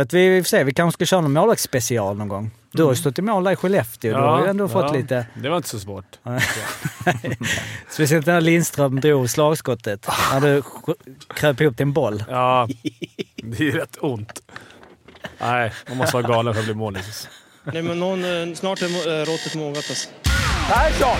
[0.00, 2.50] Så att vi, vi får se, vi kanske ska köra någon målvaktsspecial någon gång.
[2.72, 4.16] Du har ju stått i mål där i Skellefteå.
[4.16, 5.26] du har ju ändå fått lite...
[5.34, 6.18] Det var inte så svårt.
[7.90, 10.06] Speciellt när Lindström drog slagskottet.
[10.32, 10.62] När du
[11.34, 12.24] kröp ihop till en boll.
[12.28, 12.68] Ja,
[13.36, 14.42] det är ju rätt ont.
[15.40, 17.28] Nej, man måste vara galen för att bli målis.
[17.64, 20.08] Nej, men någon, eh, snart är eh, råttet mogat alltså.
[20.68, 21.16] Persson!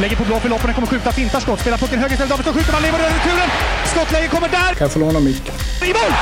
[0.00, 2.72] Lägger på blå för loppen, kommer skjuta, fintar skott, spelar pucken höger istället, Davidsson skjuter,
[2.72, 3.48] man lever över returen!
[3.86, 4.74] Skottläge kommer där!
[4.74, 5.54] Kan jag få låna micken?
[5.82, 6.12] I mål!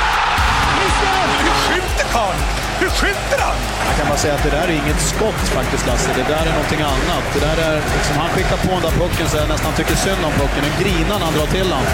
[0.79, 1.72] Missar!
[2.15, 2.41] Karln?
[2.81, 3.57] Hur skjuter han?
[3.89, 6.11] Jag kan bara säga att det där är inget skott faktiskt, Lasse.
[6.21, 7.25] Det där är någonting annat.
[7.35, 10.23] Det där är, liksom, han skickar på den där pucken så jag nästan tycker synd
[10.29, 10.61] om pucken.
[10.69, 11.85] Den grinar när han drar till den.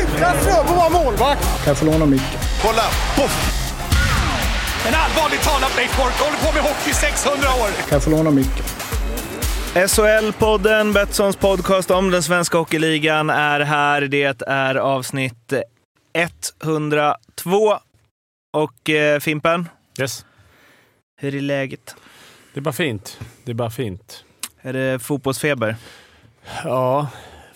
[0.00, 1.42] Utan Fröbo var målvakt!
[1.62, 2.40] Kan jag få låna micken?
[2.64, 2.86] Kolla!
[3.16, 3.36] Poff!
[4.88, 7.68] En allvarligt talad Blake Bork håller på med hockey i 600 år.
[7.88, 8.64] Kan jag få låna micken?
[9.74, 14.00] SHL-podden, Betssons podcast om den svenska hockeyligan, är här.
[14.00, 15.52] Det är avsnitt
[16.64, 17.78] 102.
[18.56, 19.68] Och eh, Fimpen,
[20.00, 20.26] Yes.
[21.16, 21.94] hur är läget?
[22.54, 23.20] Det är bara fint.
[23.44, 24.24] Det är bara fint.
[24.60, 25.76] Är det fotbollsfeber?
[26.64, 27.08] Ja,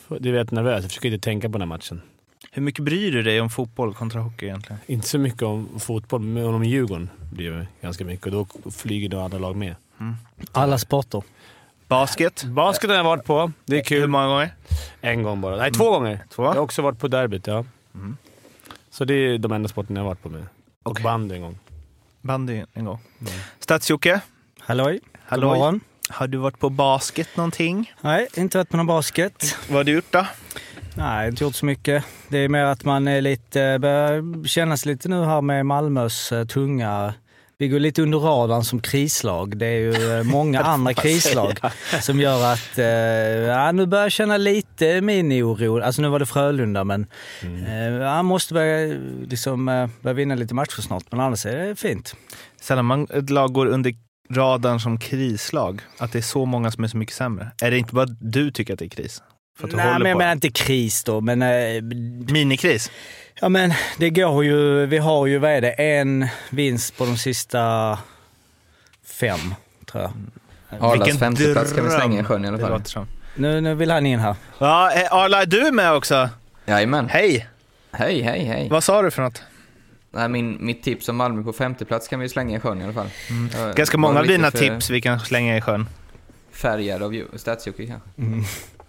[0.08, 0.82] det är rätt nervös.
[0.82, 2.02] Jag försöker inte tänka på den här matchen.
[2.52, 4.80] Hur mycket bryr du dig om fotboll kontra hockey egentligen?
[4.86, 8.26] Inte så mycket om fotboll, men om Djurgården blir det ganska mycket.
[8.26, 9.74] Och då flyger då alla lag med.
[10.52, 11.22] Alla sporter.
[11.88, 12.44] Basket?
[12.44, 13.52] Basket har jag varit på.
[13.64, 14.06] Det är Hur kul.
[14.08, 14.54] många gånger?
[15.00, 15.56] En gång bara.
[15.56, 16.24] Nej, två gånger.
[16.30, 16.44] Två?
[16.44, 17.64] Jag har också varit på derbyt, ja.
[18.90, 20.44] Så det är de enda sporterna jag har varit på med.
[20.84, 21.58] Och bandy en gång.
[22.22, 22.98] Bandy en gång.
[23.60, 24.20] Stats-Jocke,
[24.60, 25.00] Halloj.
[25.26, 25.48] Halloj.
[25.48, 25.80] God morgon.
[26.08, 27.92] har du varit på basket någonting?
[28.00, 29.56] Nej, inte varit på någon basket.
[29.68, 30.26] Vad har du gjort då?
[30.96, 32.04] Nej, inte gjort så mycket.
[32.28, 36.46] Det är mer att man är lite, börjar kännas lite nu här med Malmös eh,
[36.46, 37.14] tunga...
[37.60, 39.56] Vi går lite under radarn som krislag.
[39.56, 41.58] Det är ju eh, många andra krislag
[42.02, 45.82] som gör att eh, ja, nu börjar jag känna lite mini-oro.
[45.82, 47.06] Alltså nu var det Frölunda, men
[47.42, 51.04] eh, jag måste börja, liksom, eh, börja vinna lite matcher snart.
[51.10, 52.14] Men annars är det fint.
[52.60, 53.94] Sällan man, ett lag går under
[54.30, 55.80] radarn som krislag.
[55.98, 57.50] Att det är så många som är så mycket sämre.
[57.62, 59.22] Är det inte bara du tycker att det är kris?
[59.62, 61.82] Nej, men jag menar inte kris då, men eh,
[62.32, 62.90] Minikris?
[63.40, 67.16] Ja men det går ju, vi har ju, vad är det, en vinst på de
[67.16, 67.98] sista
[69.04, 69.54] fem,
[69.86, 70.12] tror jag.
[70.80, 73.06] Arlas Vilken femteplats kan vi slänga i sjön i alla fall.
[73.34, 74.34] Nu, nu vill han in här.
[74.58, 76.28] Ja, eh, Arla, är du med också?
[76.66, 77.08] Jajamän.
[77.08, 77.48] Hej!
[77.92, 78.68] Hej, hej, hej.
[78.68, 79.42] Vad sa du för något?
[80.10, 82.92] Nej, min, mitt tips om Malmö på femteplats kan vi slänga i sjön i alla
[82.92, 83.08] fall.
[83.30, 83.74] Mm.
[83.74, 85.88] Ganska många av dina tips vi kan slänga i sjön.
[86.52, 88.10] Färgad av Ju- Stadsjocke kanske.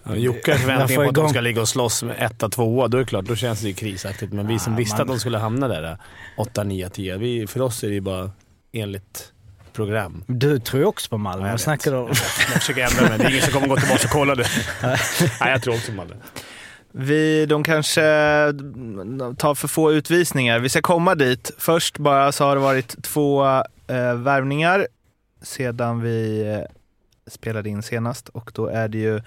[0.03, 2.87] Ja, Jocke har förväntningar på att de ska ligga och slåss med etta, tvåa.
[2.87, 4.33] Då är det klart, då känns det ju krisaktigt.
[4.33, 5.97] Men vi som Ja, visste man- att de skulle hamna där,
[6.37, 7.17] 8, 9, 10.
[7.17, 8.31] Vi, för oss är det ju bara
[8.71, 9.31] enligt
[9.73, 10.23] program.
[10.27, 11.45] Du tror ju också på Malmö.
[11.45, 12.07] Ja, jag snackar om?
[12.07, 12.17] Jag
[12.61, 13.17] försöker ändra mig.
[13.17, 14.47] Det är ingen som kommer gå tillbaka och kolla det.
[14.83, 16.13] Nej, jag tror också Malmö.
[16.93, 18.01] Vi, de kanske
[19.37, 20.59] tar för få utvisningar.
[20.59, 21.51] Vi ska komma dit.
[21.57, 23.45] Först bara så har det varit två
[23.87, 24.87] eh, värvningar
[25.43, 26.59] sedan vi eh,
[27.31, 29.21] spelade in senast och då är det ju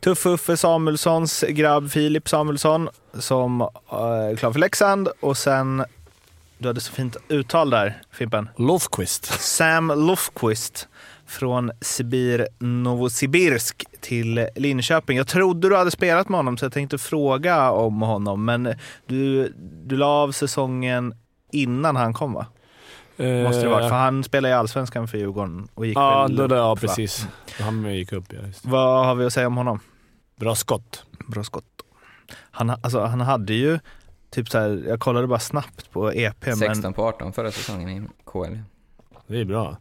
[0.00, 5.84] Tuff-Uffe Samuelssons grabb Filip Samuelsson som eh, är klar för Leksand och sen,
[6.58, 8.48] du hade så fint uttal där Fimpen.
[8.56, 9.24] Lofquist.
[9.40, 10.88] Sam Lofquist
[11.26, 15.16] från Sibir, Novosibirsk till Linköping.
[15.16, 18.74] Jag trodde du hade spelat med honom så jag tänkte fråga om honom, men
[19.06, 19.52] du,
[19.84, 21.14] du la av säsongen
[21.52, 22.46] innan han kom va?
[23.18, 26.36] Måste det vara, för han spelade i Allsvenskan för Djurgården och gick Eh, Ja, väl
[26.36, 26.76] då, upp, då, ja va?
[26.76, 27.26] precis.
[27.60, 28.46] Han gick upp, ja.
[28.46, 28.62] Just.
[28.62, 28.68] det.
[28.70, 29.80] Vad har vi att säga om honom?
[30.36, 31.04] Bra skott.
[31.28, 31.64] Bra skott.
[32.50, 33.78] Han, ha- alltså, han hade ju,
[34.30, 37.88] typ så här, jag kollade bara snabbt på EP, 16 men på 18 förra säsongen
[37.88, 38.56] i KL.
[39.26, 39.76] Det är bra.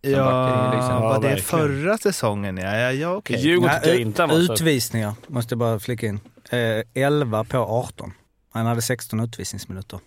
[0.00, 1.02] ja, backar i Leksand.
[1.04, 1.44] var Ja, det verkligen.
[1.44, 2.56] förra säsongen?
[2.56, 3.36] Ja, ja, ja okej.
[3.36, 4.52] I Djurgården Nej, tycker jag inte han var så...
[4.52, 6.20] Utvisningar, måste jag bara flika in.
[6.50, 8.12] Eh, 11 på 18.
[8.52, 9.98] Han hade 16 utvisningsminuter.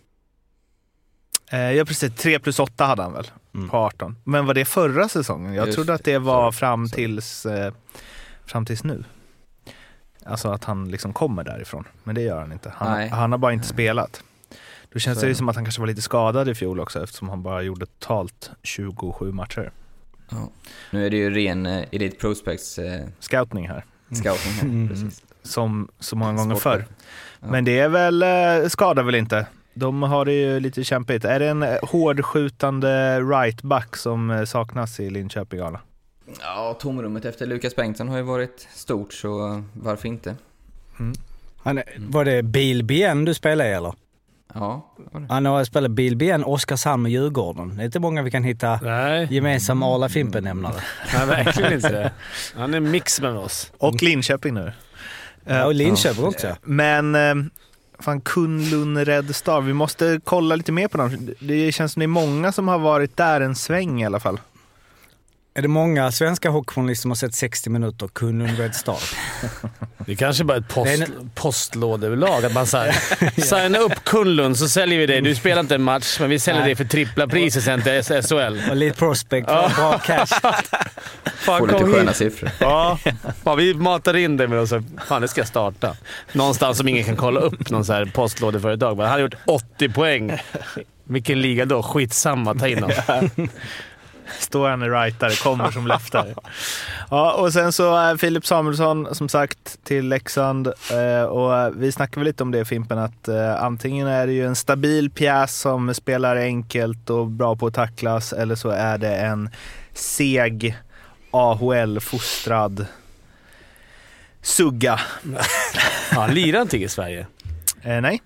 [1.52, 3.70] Eh, ja precis, 3 plus 8 hade han väl Mm.
[3.70, 4.16] på 18.
[4.24, 5.54] Men var det förra säsongen?
[5.54, 7.74] Jag Just trodde att det, var fram tills, eh,
[8.46, 9.04] fram tills nu.
[10.26, 11.88] Alltså att han liksom kommer därifrån.
[12.04, 12.74] Men det gör han inte.
[12.76, 13.10] Han, Nej.
[13.10, 14.24] han har bara inte spelat.
[14.94, 17.04] Då känns Så det ju som att han kanske var lite skadad i fjol också
[17.04, 19.72] eftersom han bara gjorde totalt 27 matcher.
[20.30, 20.50] Ja.
[20.92, 24.62] Nu är det ju ren eh, Elite Prospects eh, Scoutning här, scouting här.
[24.64, 24.88] Mm.
[24.90, 25.22] Precis.
[25.44, 26.88] som så många gånger Sportchef.
[26.88, 26.96] förr.
[27.40, 27.48] Ja.
[27.48, 29.46] Men det är väl, eh, skadar väl inte?
[29.74, 31.26] De har det ju lite kämpigt.
[31.26, 35.80] Är det en eh, hårdskjutande right-back som eh, saknas i Linköping, Arla?
[36.42, 40.36] Ja, tomrummet efter Lukas Bengtsson har ju varit stort, så varför inte?
[41.64, 43.94] Han, är- var det Bilbien du spelade i eller?
[44.54, 45.28] Ja, var det.
[45.30, 47.76] Han har spelat Bilbien, Oskarshamn och Djurgården.
[47.78, 50.74] Det är inte många vi kan hitta Nej, gemensam Arla Fimpen-nämnare.
[51.14, 52.12] nej, verkligen inte det.
[52.56, 53.72] Han är en mix med oss.
[53.78, 54.72] Och Linköping nu.
[55.46, 56.56] Ja, och Linköping också.
[56.64, 57.36] Men eh,
[58.02, 59.62] Fan, Kunlun Red Star.
[59.62, 61.30] Vi måste kolla lite mer på dem.
[61.40, 64.40] Det känns som det är många som har varit där en sväng i alla fall.
[65.54, 68.98] Är det många svenska hockeyjournalister som har sett 60 minuter Kunlun Red Star?
[70.06, 72.46] Det kanske bara är ett post, Det är postlådeöverlag.
[72.46, 72.92] Att man såhär,
[73.42, 75.22] signa upp Kunlund så säljer vi dig.
[75.22, 78.70] Du spelar inte en match, men vi säljer dig för trippla priset sen till SHL.
[78.70, 80.26] Och lite prospect för bra cash.
[81.36, 82.18] Fan, Får lite sköna hit.
[82.18, 82.50] siffror.
[82.60, 82.98] Ja,
[83.44, 85.96] fan, vi matar in dig med och så Fan, det ska jag starta.
[86.34, 87.70] Någonstans som ingen kan kolla upp.
[87.70, 88.96] Någon så här postlådeföretag.
[88.96, 90.38] Han hade gjort 80 poäng.
[91.04, 91.84] Vilken liga då?
[91.84, 93.30] Skitsamma, ta in honom.
[94.40, 96.34] Står han i rightare, kommer som leftare.
[97.10, 100.68] Ja, och sen så är Filip Samuelsson som sagt till Leksand.
[100.68, 104.46] Eh, och vi snackade väl lite om det Fimpen, att eh, antingen är det ju
[104.46, 109.16] en stabil pjäs som spelar enkelt och bra på att tacklas, eller så är det
[109.16, 109.50] en
[109.94, 110.78] seg
[111.32, 112.86] AHL-fostrad
[114.42, 115.00] sugga.
[116.12, 117.28] Han lirar inte i Sverige.
[117.84, 118.22] Eh, nej,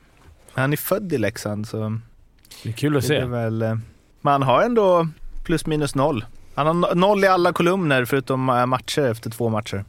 [0.54, 2.00] han är född i Leksand så
[2.63, 3.25] Det är kul att det se.
[3.25, 3.62] väl...
[3.62, 3.78] eh,
[4.24, 5.08] han har ändå
[5.46, 6.26] plus minus noll.
[6.56, 9.86] Han har no- noll i alla kolumner förutom eh, matcher efter två matcher.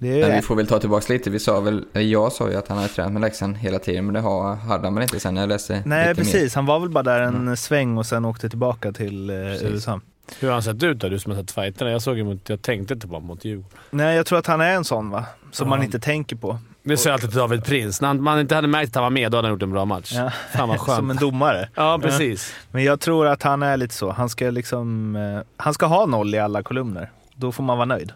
[0.00, 1.30] Är, vi får väl ta tillbaka lite.
[1.30, 4.04] Vi sa väl, eller jag sa ju att han hade tränat med Leksand hela tiden,
[4.04, 6.54] men det har, hade han väl inte sen när jag läste nej, lite precis.
[6.54, 9.62] Han var väl bara där en sväng och sen åkte tillbaka till eh, Precis.
[9.68, 10.00] USA.
[10.40, 11.08] Hur har han sett ut då?
[11.08, 11.90] Du som har sett fighterna.
[11.90, 13.78] Jag såg emot, jag tänkte inte bara mot Djurgården.
[13.90, 15.24] Nej, jag tror att han är en sån va?
[15.50, 15.70] Som Ja.
[15.76, 16.58] man inte tänker på.
[16.88, 18.00] Det sa jag alltid till David Prins.
[18.00, 19.84] När man inte hade märkt att han var med, då hade han gjort en bra
[19.84, 20.12] match.
[20.14, 20.30] Ja.
[20.52, 21.20] Fan vad Som en skönt.
[21.20, 21.68] domare.
[21.74, 22.54] Ja, precis.
[22.70, 24.10] Men jag tror att han är lite så.
[24.12, 25.16] Han ska liksom...
[25.16, 27.10] Eh, han ska ha noll i alla kolumner.
[27.34, 28.12] Då får man vara nöjd.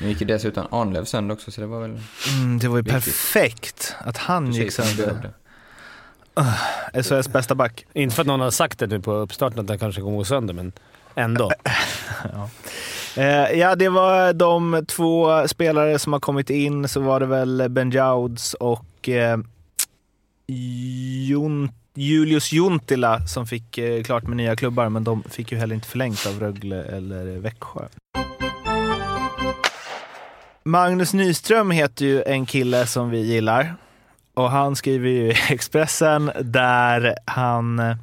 [0.00, 1.98] Nu gick ju dessutom Arnlöv sönder också, så det var väl
[2.28, 3.04] Mm, det var ju Viktigt.
[3.04, 5.06] perfekt att han gick precis vi sönder.
[5.06, 7.02] behövde.
[7.02, 7.86] SHLs bästa back.
[7.92, 10.24] Inte för att någon har sagt det nu på uppstarten att han kanske kommer gå
[10.24, 10.72] sönder, men
[11.14, 11.50] ändå.
[13.16, 16.88] Eh, ja, det var de två spelare som har kommit in.
[16.88, 19.38] Så var det väl Ben Jouds och eh,
[21.26, 25.74] Jon, Julius Juntila som fick eh, klart med nya klubbar, men de fick ju heller
[25.74, 27.82] inte förlängt av Rögle eller Växjö.
[30.62, 33.74] Magnus Nyström heter ju en kille som vi gillar.
[34.34, 37.96] Och han skriver ju i Expressen där han eh,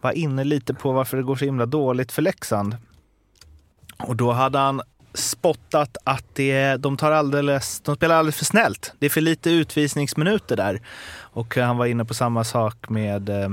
[0.00, 2.76] var inne lite på varför det går så himla dåligt för Leksand.
[4.06, 4.82] Och då hade han
[5.14, 8.92] spottat att det, de, tar alldeles, de spelar alldeles för snällt.
[8.98, 10.80] Det är för lite utvisningsminuter där.
[11.32, 13.50] Och eh, han var inne på samma sak med, eh,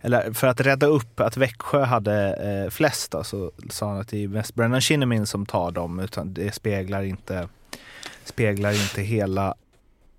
[0.00, 4.08] eller för att rädda upp att Växjö hade eh, flest då, så sa han att
[4.08, 7.48] det är mest Brennan Kinnamin som tar dem, utan det speglar inte,
[8.24, 9.54] speglar inte hela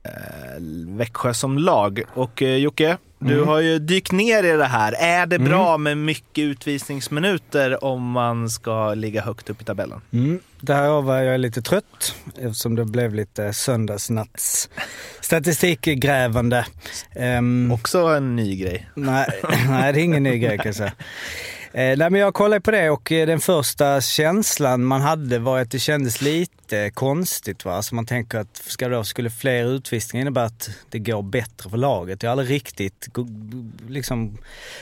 [0.04, 2.02] eh, Växjö som lag.
[2.14, 3.48] Och eh, Jocke, du Mm.
[3.48, 4.94] har ju dykt ner i det här.
[5.00, 10.02] Är det bra med mycket utvisningsminuter om man ska ligga högt upp i tabellen?
[10.14, 10.40] Mm.
[10.62, 14.70] Därav var jag lite trött eftersom det blev lite söndagsnatts
[15.22, 16.66] statistikgrävande.
[17.16, 18.90] Um, Också en ny grej.
[18.96, 19.28] nej,
[19.70, 20.94] nej, det är ingen ny grej kan jag säga.
[21.74, 25.60] Eh, nej, men jag kollade på det och eh, den första känslan man hade var
[25.60, 27.66] att det kändes lite konstigt.
[27.66, 27.74] Va?
[27.74, 31.78] Alltså man tänker att ska då, skulle fler utvisningar innebära att det går bättre för
[31.78, 32.24] laget?
[32.24, 33.08] Jag har aldrig riktigt
[33.88, 34.38] liksom,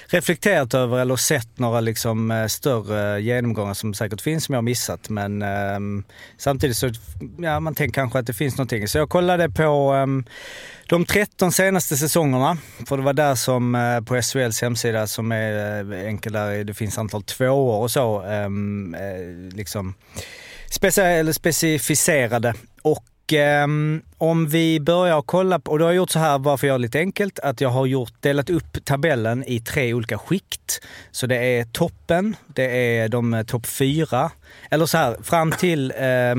[0.07, 4.63] reflekterat över eller sett några liksom, eh, större genomgångar som säkert finns som jag har
[4.63, 5.09] missat.
[5.09, 6.03] Men eh,
[6.37, 6.89] samtidigt så,
[7.39, 8.87] ja man tänker kanske att det finns någonting.
[8.87, 10.33] Så jag kollade på eh,
[10.89, 12.57] de 13 senaste säsongerna,
[12.87, 16.73] för det var där som eh, på SHLs hemsida som är eh, enkel där det
[16.73, 19.93] finns antal tvåor och så, ehm, eh, liksom
[20.69, 22.53] speci- specificerade.
[22.81, 26.57] Och ehm, om vi börjar kolla på, och då har jag gjort så här bara
[26.57, 29.93] för att göra det lite enkelt, att jag har gjort, delat upp tabellen i tre
[29.93, 30.81] olika skikt.
[31.11, 34.31] Så det är toppen, det är de topp fyra,
[34.69, 36.35] eller så här, fram till eh,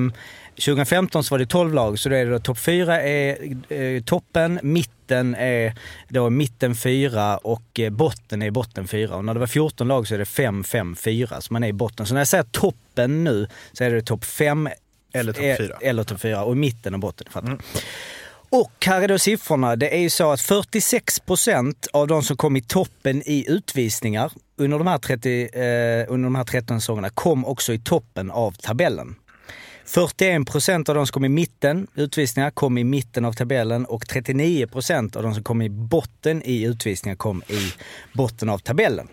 [0.58, 4.02] 2015 så var det 12 lag, så då är det då topp 4 är eh,
[4.02, 5.74] toppen, mitten är
[6.08, 9.16] då mitten 4 och eh, botten är botten 4.
[9.16, 11.68] Och när det var 14 lag så är det 5, 5, 4, så man är
[11.68, 12.06] i botten.
[12.06, 14.68] Så när jag säger toppen nu så är det topp 5
[15.12, 15.76] Eller topp eh, fyra.
[15.80, 17.58] Eller topp 4 och mitten och botten, fattar du?
[18.50, 19.76] Och här är då siffrorna.
[19.76, 24.32] Det är ju så att 46 procent av de som kom i toppen i utvisningar
[24.56, 28.52] under de här, 30, eh, under de här 13 säsongerna kom också i toppen av
[28.52, 29.14] tabellen.
[29.88, 34.08] 41 procent av de som kom i mitten utvisningar kom i mitten av tabellen och
[34.08, 37.72] 39 procent av de som kom i botten i utvisningar kom i
[38.12, 39.08] botten av tabellen.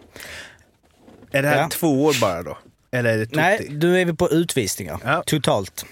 [1.32, 1.70] Är det här Ja.
[1.72, 2.58] två år bara då?
[2.92, 3.36] Eller är det tutti?
[3.36, 5.24] Nej, nu är vi på utvisningar Ja.
[5.26, 5.86] totalt.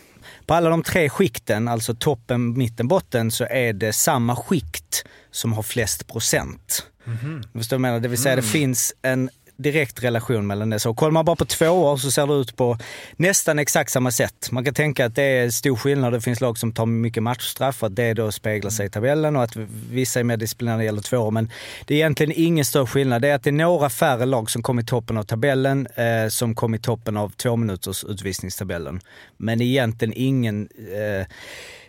[0.46, 5.54] På alla de tre skikten, alltså toppen, mitten, botten, så är det samma skikt som
[5.54, 6.88] har flest procent.
[7.06, 7.44] Mhm.
[7.54, 8.00] Du förstår vad jag menar?
[8.00, 8.46] Det vill säga Mm.
[8.46, 10.80] det finns en direkt relation mellan det.
[10.80, 12.78] Så kollar man bara på två år så ser det ut på
[13.16, 14.52] nästan exakt samma sätt.
[14.52, 16.14] Man kan tänka att det är stor skillnad.
[16.14, 19.36] Det finns lag som tar mycket matchstraff och att det då speglar sig i tabellen
[19.36, 19.56] och att
[19.92, 21.32] vissa är mer disciplinerade när det gäller två år.
[21.32, 21.52] Men
[21.86, 23.22] det är egentligen ingen större skillnad.
[23.22, 26.28] Det är att det är några färre lag som kom i toppen av tabellen eh,
[26.30, 29.02] som kom i toppen av två minuters utvisningstabellen.
[29.38, 31.28] Men egentligen ingen, eh,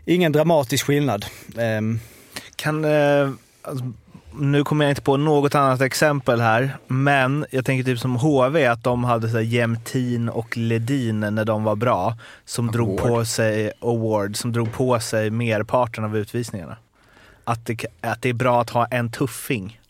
[0.04, 1.26] ingen dramatisk skillnad.
[1.56, 1.80] Eh.
[2.56, 3.30] Kan, eh,
[3.62, 3.92] alltså,
[4.38, 8.66] nu kommer jag inte på något annat exempel här, men jag tänker typ som HV,
[8.66, 13.72] att de hade så Jämtin och Ledin när de var bra, som drog på sig
[13.80, 16.76] Award, som drog på sig merparten av utvisningarna.
[17.44, 19.80] Att det, att det är bra att ha en tuffing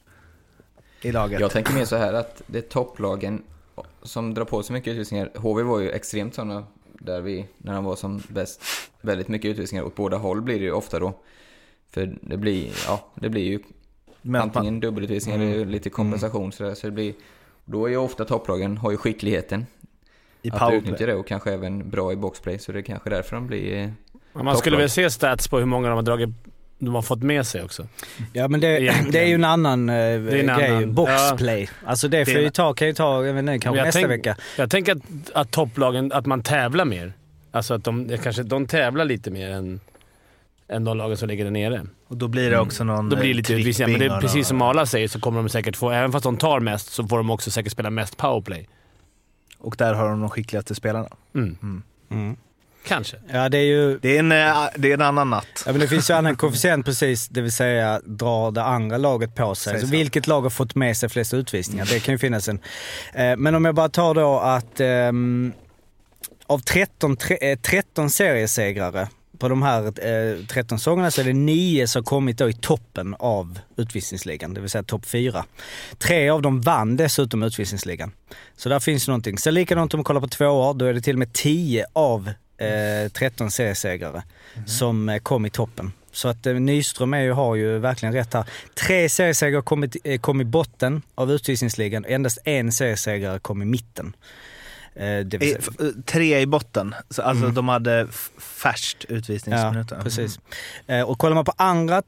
[1.03, 1.41] i laget.
[1.41, 3.43] Jag tänker mer så här att det är topplagen
[4.03, 5.31] som drar på sig mycket utvisningar.
[5.35, 8.63] HV var ju extremt sådana där vi, när de var som bäst,
[9.01, 11.15] väldigt mycket utvisningar åt båda håll blir det ju ofta då.
[11.91, 13.59] För det blir, ja, det blir ju
[14.27, 15.69] Men antingen dubbelutvisning eller Mm.
[15.69, 16.75] lite kompensation sådär.
[16.75, 17.15] Så det blir,
[17.65, 19.67] då är ju ofta topplagen, har ju skickligheten
[20.43, 20.79] I att powerplay.
[20.79, 22.59] utnyttja det och kanske även bra i boxplay.
[22.59, 23.91] Så det är kanske därför de blir eh,
[24.43, 26.29] man skulle väl se stats på hur många de har dragit
[26.79, 27.87] de har fått med sig också.
[28.33, 28.69] Ja men det,
[29.11, 30.69] det är ju en annan eh, är en grej.
[30.69, 30.95] annan.
[30.95, 31.69] Boxplay.
[31.87, 33.99] Alltså det får Det är- ju ta, kan ju ta, jag vet inte, kanske nästa
[34.01, 34.37] tänk- vecka.
[34.59, 35.03] Jag tänker att,
[35.35, 37.13] att topplagen, att man tävlar mer.
[37.51, 39.81] Alltså att de, kanske, de tävlar lite mer än,
[40.69, 41.87] än de lagen som ligger där nere.
[42.09, 43.11] Och då blir det också någon Mm.
[43.11, 45.43] Då blir det lite eh, utvisningar, men det är precis som Arla säger så kommer
[45.43, 48.17] de säkert få, även fast de tar mest, så får de också säkert spela mest
[48.17, 48.69] powerplay.
[49.59, 51.09] Och där har de de skickligaste spelarna.
[51.35, 51.83] Mm.
[52.11, 52.37] Mm.
[52.87, 53.17] Kanske.
[53.33, 53.99] Ja det är ju...
[53.99, 55.63] Det är en, eh, det är en annan natt.
[55.67, 59.35] Ja, men det finns ju annan koefficient precis, det vill säga drar det andra laget
[59.35, 59.73] på sig.
[59.73, 59.91] Säg Så så.
[59.93, 61.87] vilket lag har fått med sig flest utvisningar?
[61.87, 62.59] Det kan ju finnas en.
[63.15, 65.53] Eh, Men om jag bara tar då att ehm,
[66.47, 71.33] av 13, tre, eh, 13 seriesegrare på de här eh, 13 säsongerna så är det
[71.33, 75.45] 9 som kommit då i toppen av utvisningsligan, det vill säga topp 4.
[75.99, 78.13] Tre av dem vann dessutom utvisningsligan.
[78.57, 79.39] Så där finns någonting.
[79.39, 81.87] Så likadant om man kollar på två år, då är det till och med 10
[81.93, 84.23] av eh, 13 seriesegrare
[84.67, 85.93] som eh, kom i toppen.
[86.13, 88.45] Så att eh, Nyström är ju, har ju verkligen rätt här.
[88.75, 93.65] Tre seriesegrar kom, i- eh, kom i botten av utvisningsligan, endast en seriesegrare kom i
[93.65, 94.17] mitten.
[94.97, 96.95] Eh, I, eh, tre i botten.
[97.11, 97.55] Så, alltså Mm.
[97.55, 98.07] de hade
[98.39, 100.01] färskt Ja, utvisningsminuter.
[100.03, 100.39] precis.
[100.87, 102.03] Eh, Och kollar man på andra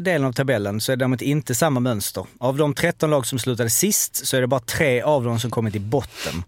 [0.00, 2.26] delen av tabellen så är det däremot inte samma mönster.
[2.38, 5.50] Av de 13 lag som slutade sist så är det bara tre av dem som
[5.50, 6.42] kommit i botten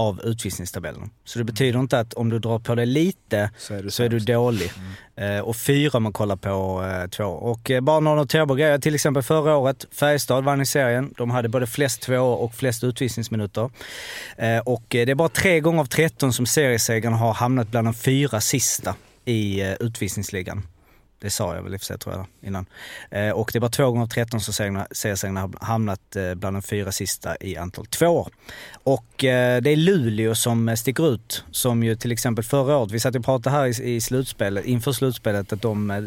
[0.00, 1.10] av utvisningstabellen.
[1.24, 4.02] Så det betyder inte att om du drar på det lite Så är du så
[4.02, 4.72] är du dålig.
[5.16, 7.24] Eh, och fyra om man kollar på eh, två.
[7.24, 8.78] Och eh, bara några noterbara grejer.
[8.78, 11.14] Till exempel förra året, Färjestad vann i serien.
[11.16, 13.70] De hade både flest tvåor och flest utvisningsminuter.
[14.36, 17.86] Eh, och eh, det är bara tre gånger av 13 som seriesegrarna har hamnat bland
[17.86, 20.62] de fyra sista i eh, utvisningsligan.
[21.20, 22.66] Det sa jag väl i och för sig tror jag innan.
[23.10, 26.34] Eh, och det är bara två gånger av 13 som serierna- seriesegrarna har hamnat eh,
[26.34, 28.28] bland de fyra sista i antal tvåor.
[28.72, 32.90] Och eh, det är Luleå som eh, sticker ut, som ju till exempel förra året,
[32.92, 36.02] vi satt och pratade här i, i slutspelet, inför slutspelet, att de eh,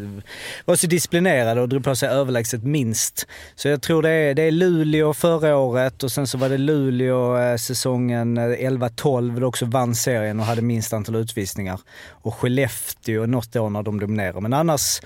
[0.64, 3.26] var så disciplinerade och drog på sig överlägset minst.
[3.54, 6.58] Så jag tror det är, det är Luleå förra året och sen så var det
[6.58, 11.80] Luleå eh, säsongen eh, 11-12 då också vann serien och hade minst antal utvisningar.
[12.08, 14.40] Och Skellefteå något år när de dominerar.
[14.40, 15.00] Men annars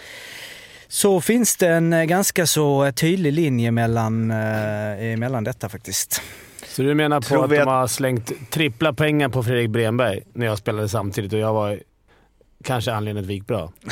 [0.89, 6.23] så finns det en eh, ganska så eh, tydlig linje mellan, eh, mellan detta faktiskt.
[6.67, 9.71] Så du menar på Tror att vi de att- har slängt trippla pengar på Fredrik
[9.71, 11.81] Bremberg när jag spelade samtidigt och jag var
[12.65, 13.73] kanske anledningen att det gick bra.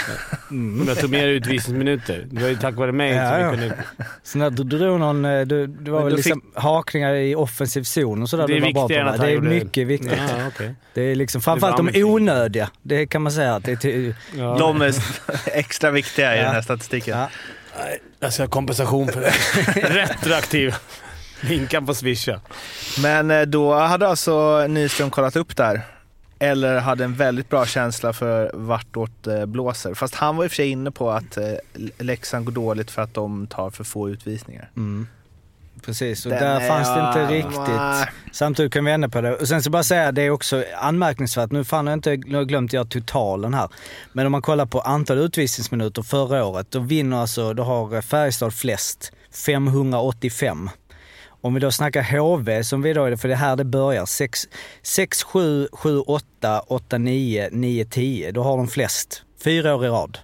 [0.51, 0.79] Mm.
[0.79, 2.27] Men jag tog mer utvisningsminuter.
[2.31, 3.51] Det var ju tack vare mig Ja, som ja.
[3.51, 3.77] vi kunde...
[4.23, 8.23] Så när du drog någon, eh, du, det var väl liksom hakningar i offensiv zon
[8.23, 10.13] och sådär Det är viktigare än att Det är mycket viktigt.
[10.19, 10.75] Ja, okej.
[10.95, 12.71] Det är liksom framförallt de onödiga.
[12.83, 14.57] Det kan man säga att det är till, Ja.
[14.59, 14.95] De är
[15.47, 16.45] extra viktiga i Ja.
[16.45, 17.19] den här statistiken.
[17.19, 17.29] Ja.
[18.21, 19.33] Jag ska ha kompensation för det.
[19.89, 20.75] Retroaktiv.
[21.41, 22.41] Linkan på swisha.
[23.03, 25.83] Men eh, då hade alltså Nyström kollat upp där.
[26.38, 29.95] Eller hade en väldigt bra känsla för vartåt det blåser.
[29.95, 31.45] Fast han var i och för sig inne på att eh,
[31.99, 34.71] Leksand går dåligt för att de tar för få utvisningar.
[34.76, 35.07] Mm.
[35.85, 38.14] Precis, och Den där är- fanns det inte riktigt.
[38.33, 39.35] Samtidigt kan vi ändra på det.
[39.37, 42.37] Och sen så bara säga, det är också anmärkningsvärt, nu fan jag inte nu har
[42.40, 43.69] jag glömt göra totalen här.
[44.12, 48.55] Men om man kollar på antal utvisningsminuter förra året, då vinner alltså, då har Färjestad
[48.55, 49.12] flest,
[49.47, 50.71] 585.
[51.47, 54.49] Om vi då snackar HV som vi då, för det är här det börjar, 6,
[54.83, 58.33] 6 7, 7, 8, 8, 9, 9, 10.
[58.33, 60.19] Då har de flest, fyra år i rad.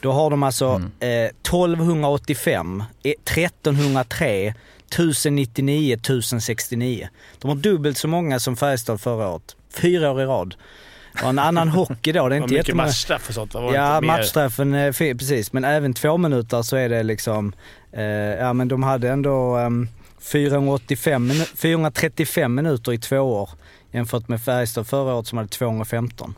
[0.00, 4.54] Då har de alltså eh, 1285, eh, 1303,
[4.88, 7.08] 1099, 1069.
[7.38, 9.56] De har dubbelt så många som Färjestad förra året.
[9.70, 10.54] Fyra år i rad.
[11.22, 12.86] Och en annan hockey då, det är Det var inte mycket jättemånga...
[12.86, 13.54] matchstraff och sånt.
[13.54, 13.60] va?
[13.60, 15.52] Var det Ja, matchstraffen, eh, precis.
[15.52, 17.52] Men även två minuter så är det liksom,
[17.92, 19.88] eh, ja men de hade ändå um,
[20.24, 23.50] 485 minu- 435 minuter i två år
[23.92, 26.34] jämfört med Färjestad förra året som hade 215.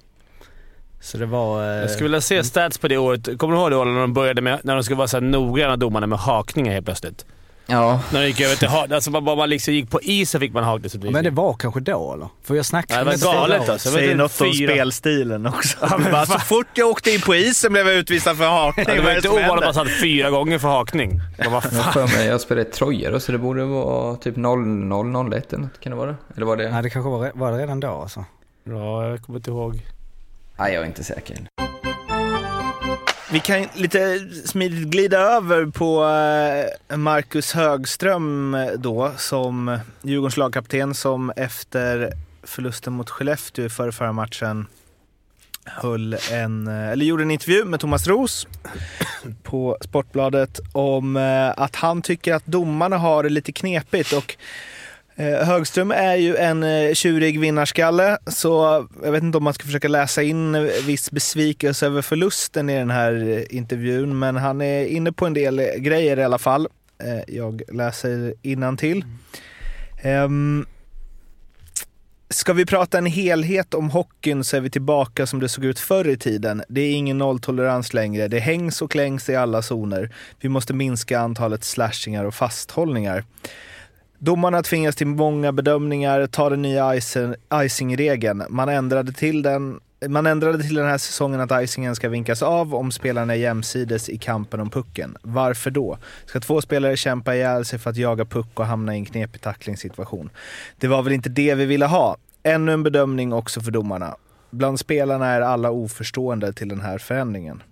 [1.00, 1.62] Så det var...
[1.62, 3.38] Eh, Jag skulle vilja se stats på det året.
[3.38, 5.22] Kommer du ihåg det året när de började med, när de skulle vara så här
[5.22, 7.26] noggranna domarna med hakningar helt plötsligt?
[7.68, 8.90] Ja, När de gick över till hak...
[8.90, 11.12] Alltså bara man liksom gick på isen fick man hakningsutvisning.
[11.12, 12.28] men det var kanske då eller?
[12.42, 13.90] För jag snackade Ja, det var med galet alltså.
[13.90, 15.78] Säger inte, något om spelstilen också.
[15.80, 16.40] Ja, men bara, så fan.
[16.40, 18.86] fort jag åkte in på isen blev jag utvisad för hakning.
[18.88, 21.20] Ja, det var inte ovanligt att man satt fyra gånger för hakning.
[21.38, 21.92] Jag fan.
[21.92, 25.80] för mig jag spelade i trojor så det borde vara typ 0-0, 01 eller något.
[25.80, 26.16] Kan det vara det?
[26.36, 26.64] Eller var det?
[26.64, 28.24] Ja, det kanske var, var det redan då alltså.
[28.64, 29.80] Ja, jag kommer inte ihåg.
[30.58, 31.36] Nej, jag är inte säker.
[33.36, 36.04] Vi kan lite smidigt glida över på
[36.90, 42.12] eh, Marcus Högström eh, då, som Djurgårdens lagkapten som efter
[42.42, 44.66] förlusten mot Skellefteå i förra, förra matchen
[45.64, 48.46] höll en, eh, eller gjorde en intervju med Thomas Ros
[49.42, 51.16] på Sportbladet om
[51.56, 54.36] att han tycker att domarna har det lite knepigt och
[55.18, 59.64] Eh, Högström är ju en eh, tjurig vinnarskalle, så jag vet inte om man ska
[59.64, 64.84] försöka läsa in viss besvikelse över förlusten i den här eh, intervjun, men han är
[64.84, 66.68] inne på en del eh, grejer i alla fall.
[67.04, 69.04] Eh, Jag läser innantill.
[70.02, 70.66] Ehm,
[72.30, 75.78] Ska vi prata en helhet om hockeyn så är vi tillbaka som det såg ut
[75.80, 76.62] förr i tiden.
[76.68, 78.28] Det är ingen nolltolerans längre.
[78.28, 80.10] Det hängs och klängs i alla zoner.
[80.40, 83.24] Vi måste minska antalet slashingar och fasthållningar.
[84.18, 86.94] Domarna tvingas till många bedömningar, ta den nya
[87.64, 88.42] icing-regeln.
[88.48, 92.74] Man ändrade till den man ändrade till den här säsongen att icingen ska vinkas av
[92.74, 95.16] om spelarna är jämsides i kampen om pucken.
[95.22, 95.98] Varför då?
[96.26, 99.40] Ska två spelare kämpa ihjäl sig för att jaga puck och hamna i en knepig
[99.40, 100.30] tacklingssituation?
[100.78, 102.16] Det var väl inte det vi ville ha?
[102.42, 104.16] Ännu en bedömning också för domarna.
[104.50, 107.62] Bland spelarna är alla oförstående till den här förändringen.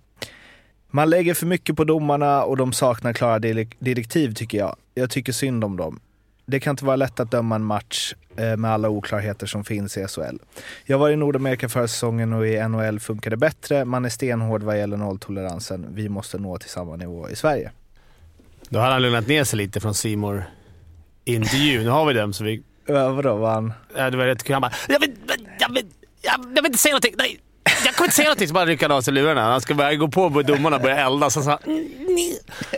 [0.91, 3.39] Man lägger för mycket på domarna och de saknar klara
[3.79, 4.75] direktiv tycker jag.
[4.93, 5.99] Jag tycker synd om dem.
[6.45, 9.97] Det kan inte vara lätt att döma en match eh, med alla oklarheter som finns
[9.97, 10.37] i SHL.
[10.85, 13.85] Jag var i Nordamerika förra säsongen och i NHL funkar det bättre.
[13.85, 15.87] Man är stenhård vad gäller nolltoleransen.
[15.89, 17.71] Vi måste nå till samma nivå i Sverige.
[18.69, 20.43] Då har han lugnat ner sig lite från Simor
[21.25, 22.63] intervju Nu har vi den så vi...
[22.87, 23.73] Ja, vadå, var han?
[23.97, 24.53] Ja, det var rätt kul.
[24.53, 25.11] Han bara jag vill,
[25.59, 25.85] jag, vill,
[26.21, 27.13] jag, jag vill inte säga någonting.
[27.17, 27.39] Nej,
[27.85, 28.47] jag kommer inte säga någonting.
[28.47, 29.41] Så bara rycker han av sig lurarna.
[29.41, 31.29] Han ska börja gå på domarna och börja elda.
[31.29, 31.59] Så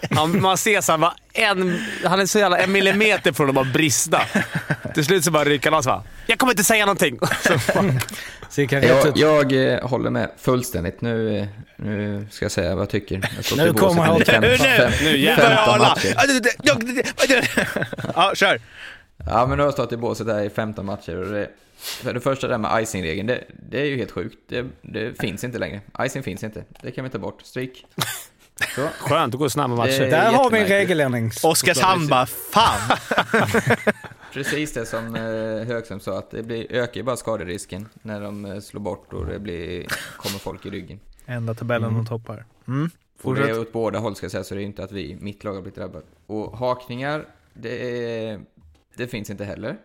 [0.10, 3.56] han, man ser så han, bara en, han är så jävla en millimeter från att
[3.56, 4.22] bara brista.
[4.94, 5.90] Till slut så bara rycker han av sig.
[5.92, 7.20] bara, Jag kommer inte säga någonting.
[8.50, 11.02] Så, Jag, jag eh, håller med fullständigt.
[11.02, 13.30] Nu, eh, nu ska jag säga vad jag tycker.
[13.50, 14.18] Jag Nu kommer han.
[14.18, 15.56] Nu, fem- nu jävlar.
[15.56, 16.16] 15 matcher.
[18.16, 18.60] Ja, kör!
[19.26, 22.14] Ja, men nu har jag stått i båset där i 15 matcher och det, för
[22.14, 24.38] det första det där med icing-regeln, det, det är ju helt sjukt.
[24.48, 25.82] Det, det finns inte längre.
[26.02, 26.64] Icing finns inte.
[26.82, 27.42] Det kan vi ta bort.
[27.42, 27.86] Stryk.
[28.76, 28.88] Så.
[29.00, 30.02] Skönt att gå snabba Det matcher.
[30.02, 31.32] är Där har vi en regeländring.
[31.44, 32.98] Oskarshamn bara, fan!
[34.34, 38.46] Precis det som eh, Högström sa, att det blir, ökar ju bara skaderisken när de
[38.46, 39.86] eh, slår bort och det blir,
[40.18, 41.00] kommer folk i ryggen.
[41.26, 42.46] Enda tabellen de toppar.
[42.68, 42.90] Mm.
[43.22, 45.18] Och det är åt båda håll ska jag säga, så det är inte att vi,
[45.22, 46.06] mitt lag har blivit drabbat.
[46.28, 48.40] Och hakningar, det, är,
[48.96, 49.78] det finns inte heller.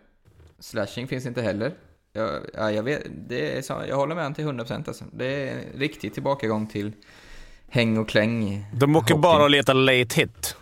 [0.63, 1.73] Slashing finns inte heller.
[2.13, 5.05] Jag, ja, jag, vet, det är, så- jag håller med han till 100% alltså.
[5.13, 6.91] Det är en riktig tillbakagång till
[7.69, 8.65] häng och kläng.
[8.73, 9.21] De åker hockey.
[9.21, 10.55] bara och letar late hit.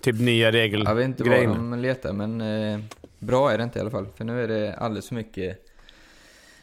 [0.00, 0.82] Typ nya regel.
[0.86, 2.80] Jag vet inte vad de letar, men eh,
[3.18, 4.06] bra är det inte i alla fall.
[4.16, 5.58] För nu är det alldeles för mycket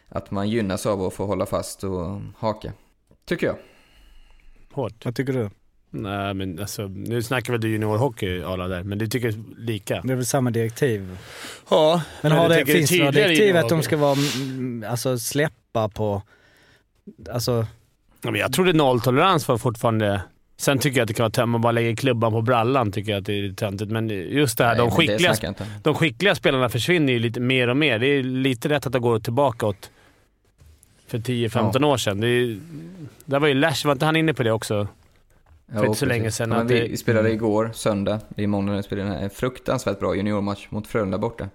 [0.10, 2.74] att man gynnas av att få hålla fast och haka.
[3.26, 3.56] Tycker jag.
[4.72, 5.06] Hårt.
[5.06, 5.50] Vad tycker du?
[5.94, 10.02] Nej, men alltså, nu snackar väl du juniorhockey, Arla, där, men du tycker lika?
[10.02, 11.18] Det är väl samma direktiv?
[11.70, 12.02] Ja.
[12.22, 16.22] Men har det, finns det några direktiv att de ska vara, mm, alltså släppa på,
[17.32, 17.66] alltså
[18.22, 20.22] Ja, men jag trodde nolltolerans var fortfarande...
[20.58, 21.50] Sen tycker jag att det kan vara tönt.
[21.50, 23.92] Man bara lägger klubban på brallan tycker jag att det är töntigt.
[23.92, 25.66] Men just det här, Nej, de, det skickliga, om.
[25.84, 28.00] de skickliga spelarna försvinner ju lite mer och mer.
[28.00, 29.92] Det är lite rätt att det går tillbaka åt
[31.08, 32.20] för 10-15 år sedan.
[32.22, 32.60] Det är,
[33.26, 34.88] där var ju Lash, var inte han inne på det också?
[35.74, 37.36] För inte så länge sedan Ja, vi det- spelade Mm.
[37.38, 41.18] igår, söndag, i måndag när vi spelade den här, en fruktansvärt bra juniormatch mot Frölunda
[41.18, 41.50] borta.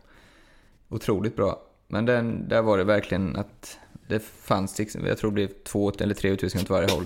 [0.88, 1.62] Otroligt bra.
[1.88, 5.92] Men den, där var det verkligen att det fanns, liksom- jag tror det blev två
[6.00, 7.04] eller tre utvisningar åt varje håll.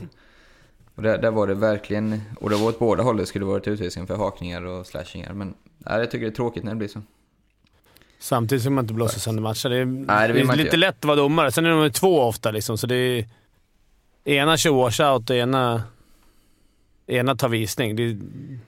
[0.95, 3.69] Och där, där var det verkligen, och det var åt båda håll det skulle varit
[3.69, 5.33] utvisningar för hakningar och slashingar.
[5.33, 7.03] Men nej, jag tycker det är tråkigt när det blir så.
[8.19, 9.69] Samtidigt som man inte blåser sönder matcher.
[9.69, 10.77] Det är, Nej, det det är lite göra.
[10.77, 11.53] lätt att vara domare.
[11.53, 13.25] Sen är de två ofta liksom, så det är...
[14.25, 15.83] Ena kör washout och ena,
[17.11, 17.97] ena tar visning.
[17.97, 18.17] Det,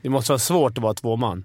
[0.03, 1.45] det måste vara svårt att vara två man.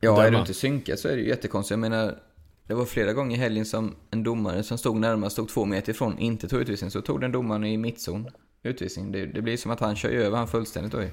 [0.00, 1.70] Ja, är du inte synkad så är det ju jättekonstigt.
[1.70, 2.18] Jag menar,
[2.66, 5.92] det var flera gånger i helgen som en domare som stod närmast, stod två meter
[5.92, 6.90] ifrån, inte tog utvisning.
[6.90, 8.28] Så tog den domaren i mittzon
[8.62, 9.12] utvisning.
[9.12, 11.08] Det, det blir som att han kör över han fullständigt då ju.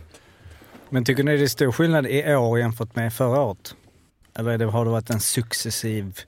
[0.89, 3.75] Men tycker ni det är stor skillnad i år jämfört med förra året?
[4.35, 6.19] Eller det, har det varit en successiv...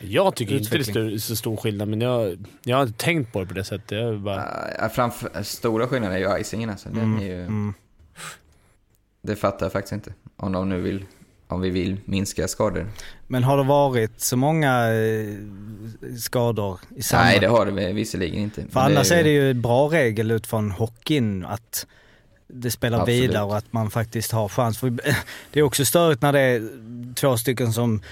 [0.00, 1.14] Jag tycker inte det Utveckling.
[1.14, 3.90] är så stor skillnad, men jag, jag har inte tänkt på det på det sättet.
[3.98, 4.44] Jag bara,
[4.78, 6.88] Ja, framför, stora skillnaden är ju icingen alltså.
[6.88, 7.74] Den är ju, Mm.
[9.26, 10.12] Det fattar jag faktiskt inte.
[10.36, 11.04] Om de nu vill,
[11.48, 12.86] om vi vill minska skador.
[13.26, 15.34] Men har det varit så många eh,
[16.18, 17.22] skador i samma...
[17.22, 18.64] Nej, det har det visserligen inte.
[18.70, 21.86] För annars är det ju en bra regel utifrån hockeyn att
[22.46, 23.22] det spelar Absolut.
[23.22, 24.78] vidare och att man faktiskt har chans.
[24.78, 24.90] För
[25.52, 26.68] det är också störigt när det är
[27.14, 28.02] två stycken som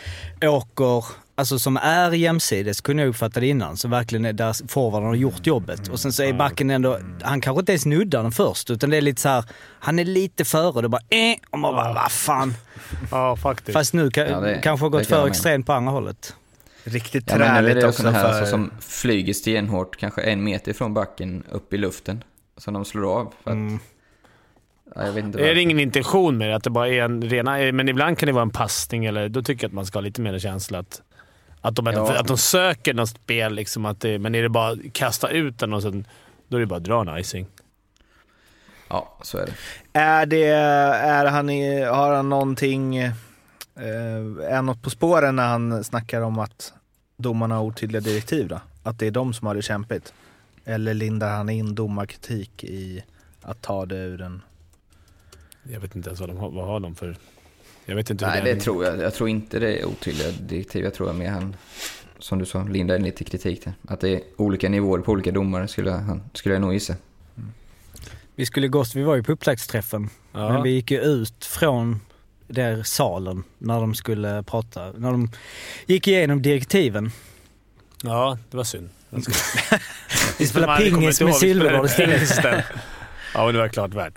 [0.42, 5.09] åker, alltså som är jämsides, kunde jag uppfatta det innan, så verkligen är där forwarden
[5.09, 5.88] har gjort jobbet.
[5.88, 8.97] Och sen så är backen ändå, han kanske inte ens nuddar den först, utan det
[8.97, 9.45] är lite så här,
[9.81, 12.55] han är lite före, det bara eh, och man bara vad fan.
[13.11, 13.73] ja, faktiskt.
[13.73, 16.35] Fast nu kan, Ja, det- kanske har det gått för extremt på andra hållet.
[16.85, 18.11] Riktigt Ja, men är träligt det också för...
[18.11, 22.25] här alltså, som flyger stenhårt, kanske en meter från backen upp i luften.
[22.57, 23.33] Som de slår av.
[23.45, 23.79] För att, Mm.
[24.95, 26.57] ja, jag vet inte Är det ingen intention med det?
[26.57, 27.73] Att det bara är en rena...
[27.73, 30.01] Men ibland kan det vara en passning, eller då tycker jag att man ska ha
[30.03, 30.79] lite mer känsla.
[30.79, 31.03] Att,
[31.62, 32.18] att, de, Ja.
[32.18, 35.59] att de söker något spel, liksom, att det, men är det bara att kasta ut
[35.59, 36.07] den och sen,
[36.48, 37.46] då är det bara att dra en icing.
[38.88, 39.53] Ja, så är det.
[39.92, 43.12] Är det, är han i, har han någonting, eh,
[44.48, 46.72] är något på spåren när han snackar om att
[47.16, 48.61] domarna har otydliga direktiv då?
[48.83, 50.12] Att det är de som har det kämpigt?
[50.64, 53.05] Eller lindar han in domarkritik i
[53.42, 54.42] att ta det ur en...
[55.62, 57.16] Jag vet inte ens vad de har, vad har de för...
[57.87, 58.55] Jag vet inte Nej, det är.
[58.55, 58.99] det tror jag.
[58.99, 60.85] Jag tror inte det är otydliga direktiv.
[60.85, 61.57] Jag tror att mer han,
[62.18, 63.73] som du sa, lindar in lite kritik där.
[63.88, 66.95] Att det är olika nivåer på olika domare skulle, han, skulle jag nog gissa.
[68.35, 70.53] Vi skulle gått, vi var ju på upptaktsträffen, Ja.
[70.53, 72.01] men vi gick ju ut från
[72.49, 75.31] där salen när de skulle prata, när de
[75.87, 77.11] gick igenom direktiven.
[78.03, 78.88] ja, det var synd.
[80.38, 82.42] Vi kommer pingis med spelade- istället.
[82.42, 82.64] Det.
[83.35, 84.14] Ja, men det var klart värt.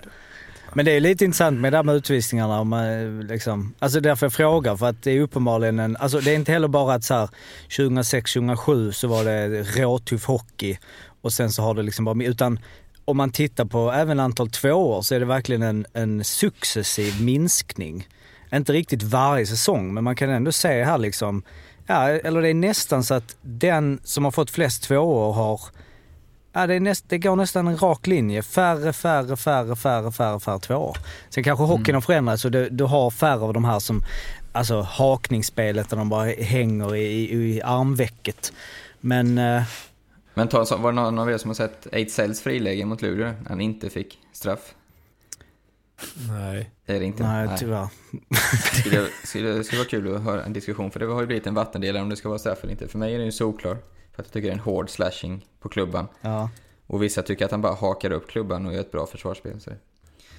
[0.76, 2.60] Men det är lite intressant med det här med utvisningarna.
[2.60, 5.96] Om, man, liksom, alltså därför jag frågar, för att det är uppenbarligen en...
[5.96, 7.28] Alltså det är inte heller bara att så här
[7.68, 10.78] 2006-2007 så var det råtuff hockey
[11.20, 12.24] och sen så har det liksom bara...
[12.24, 12.58] Utan
[13.04, 18.08] om man tittar på även antal tvåor så är det verkligen en, en successiv minskning.
[18.52, 21.42] Inte riktigt varje säsong, men man kan ändå se här liksom...
[21.86, 25.60] Ja, eller det är nästan så att den som har fått flest tvåor har
[26.56, 28.42] Ja, det, är näst, det går nästan en rak linje.
[28.42, 30.96] Färre, färre, färre, färre, färre, färre två år.
[31.28, 34.02] Sen kanske hockeyn har förändrats och du, du har färre av de här som,
[34.52, 38.52] alltså hakningsspelet där de bara hänger i, i, i armvecket.
[39.00, 39.62] Men eh,
[40.34, 43.02] Men ta, en sån- var det någon av er som har sett Eidsells friläge mot
[43.02, 43.32] Luleå?
[43.48, 44.74] Han inte fick straff.
[46.28, 46.70] Nej.
[46.86, 47.22] Är det inte?
[47.22, 47.88] nej, tyvärr.
[48.80, 51.54] Skulle, skulle, skulle vara kul att höra en diskussion, för det har ju blivit en
[51.54, 52.88] vattendelare om det ska vara straff eller inte.
[52.88, 53.76] För mig är den ju solklar,
[54.16, 56.08] för att jag tycker det är en hård slashing på klubban.
[56.20, 56.50] Ja.
[56.86, 59.60] Och vissa tycker att han bara hakar upp klubban och gör ett bra försvarsspel.
[59.60, 59.78] Så Jag,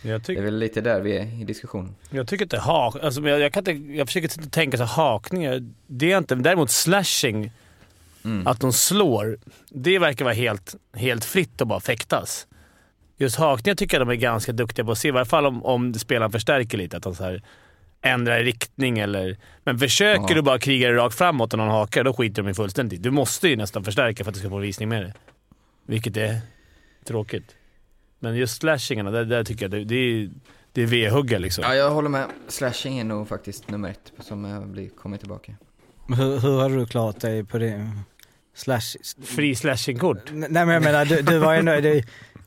[0.02, 1.96] det är tycker, väl lite där vi är i diskussionen.
[2.10, 2.96] jag tycker inte hak...
[3.04, 5.72] Alltså, men jag, jag, kan inte, jag försöker inte tänka så hakningar.
[5.88, 6.36] Det är inte...
[6.36, 7.52] Däremot slashing,
[8.24, 8.48] Mm.
[8.48, 9.38] att de slår,
[9.70, 12.48] det verkar vara helt, helt fritt att bara fäktas.
[13.18, 15.08] Just hakningar tycker jag de är ganska duktiga på att se.
[15.08, 16.98] I varje fall om, om spelaren förstärker lite.
[16.98, 17.44] Att de så här
[18.02, 19.38] ändrar riktning eller...
[19.64, 20.36] Men försöker Ja.
[20.36, 23.04] du bara kriga dig rakt framåt och någon hakar, då skiter de i fullständigt.
[23.04, 25.14] Du måste ju nästan förstärka för att du ska få visning med det.
[25.86, 26.40] Vilket är
[27.06, 27.56] tråkigt.
[28.20, 30.30] Men just slashingarna, där, där tycker jag det, det är,
[30.74, 31.64] det är V-hugga liksom.
[31.68, 32.26] Ja, jag håller med.
[32.48, 35.56] Slashing är nog faktiskt nummer ett som jag blir, kommer tillbaka.
[36.08, 37.90] Men Hur, hur har du klarat dig på det?
[38.56, 38.82] Slash...
[39.26, 40.32] Fri slashingkort.
[40.32, 41.80] Nej men jag menar, du, du var ju ändå...
[41.82, 42.04] Du,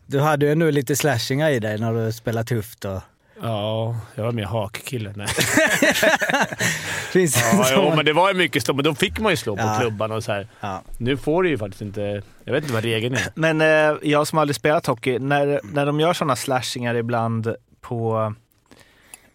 [0.07, 3.01] du hade ju ändå lite slashingar i dig när du spelade tufft och...
[3.43, 5.13] Ja, jag var mer hakkille.
[5.17, 5.27] Nej.
[7.13, 9.37] Finns det Ja, jo, men det var ju mycket slå, men då fick man ju
[9.37, 9.77] slå på Ja.
[9.81, 10.49] klubban och så här.
[10.61, 10.83] Ja.
[10.99, 12.23] Nu får du ju faktiskt inte...
[12.45, 13.27] Jag vet inte vad regeln är.
[13.35, 18.35] Men eh, jag som aldrig spelat hockey, när, när de gör sådana slashingar ibland på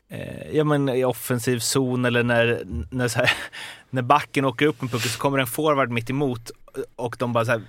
[0.09, 3.31] eh, ja, men i offensiv zon eller när, när, här,
[3.89, 6.51] när backen åker upp en puck så kommer en forward mitt emot
[6.95, 7.61] och de bara så här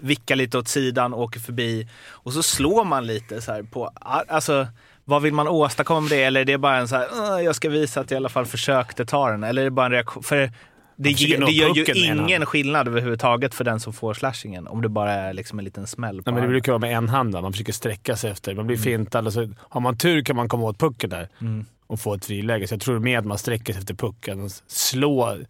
[0.00, 3.90] vickar lite åt sidan, åker förbi och så slår man lite så här på,
[4.28, 4.66] alltså
[5.10, 6.22] vad vill man åstadkomma med det?
[6.22, 8.28] Eller är det bara en så här, "Åh, jag ska visa att jag i alla
[8.28, 9.44] fall försökte ta den?
[9.44, 10.22] Eller är det bara en reaktion?
[10.22, 10.50] För
[10.96, 14.66] det, ge, det gör ju ingen skillnad överhuvudtaget för den som får slashingen.
[14.68, 17.08] Om det bara är liksom en liten smäll Nej, men det brukar vara med en
[17.08, 17.34] hand.
[17.34, 17.40] va?
[17.40, 18.54] Man försöker sträcka sig efter.
[18.54, 21.64] Man blir fintad och så har man tur kan man komma åt pucken där Mm.
[21.86, 22.68] och få ett friläge.
[22.68, 25.46] Så jag tror mer att man sträcker sig efter pucken slår.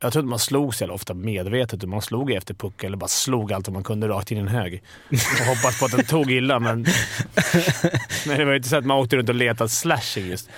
[0.00, 1.84] Jag tror inte man slog så jävla ofta medvetet.
[1.84, 4.48] Man slog efter pucken eller bara slog allt vad man kunde rakt in i en
[4.48, 4.82] hög.
[5.10, 6.82] Och hoppas på att den tog illa, men...
[8.26, 10.50] men det var ju inte så att man åkte runt och letade slashing just.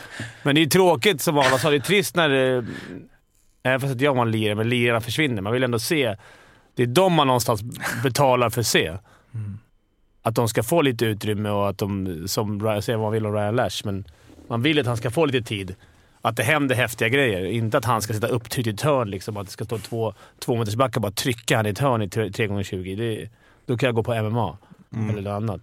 [0.43, 1.71] Men det är ju tråkigt som alla sa.
[1.71, 2.67] Det är trist när det...
[3.63, 5.43] Även fast att jag var en lirare, men lirarna försvinner.
[5.43, 6.17] Man vill ändå se...
[6.77, 7.63] Det är de man någonstans
[8.03, 8.97] betalar för att se.
[10.23, 13.35] Att de ska få lite utrymme och att de, som säger vad man vill om
[13.35, 14.05] Ryan Lash, men
[14.49, 15.75] man vill att han ska få lite tid.
[16.25, 17.45] Att det händer häftiga grejer.
[17.45, 19.11] Inte att han ska sitta upptryckt i ett hörn.
[19.11, 21.79] Liksom, att det ska stå två, två meters backar och bara trycka han i ett
[21.79, 22.97] hörn i 3x20.
[22.97, 23.29] Det,
[23.67, 24.59] då kan jag gå på MMA
[24.93, 25.61] eller något annat.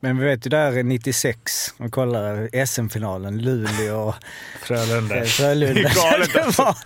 [0.00, 4.14] Men vi vet ju där 96, och kollar SM-finalen, Luleå och
[4.62, 5.24] Frölunda.
[5.24, 5.74] Frölunda.
[5.74, 6.76] Det är galet det, var,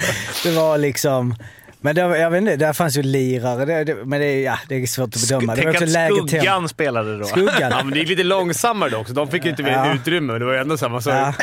[0.44, 1.34] det var liksom...
[1.82, 4.58] Men det, jag vet inte, där fanns ju lirare, det, det, men det, är- ja,
[4.68, 5.56] det är svårt att bedöma.
[5.56, 6.28] Tänk också att.
[6.28, 7.24] Skuggan spelade då.
[7.24, 7.54] Skuggan.
[7.60, 9.94] Ja, men det gick lite långsammare dock, så de fick ju inte mer Ja.
[9.94, 10.32] utrymme.
[10.32, 11.14] Men det var ju ändå samma sak.
[11.14, 11.34] Ja.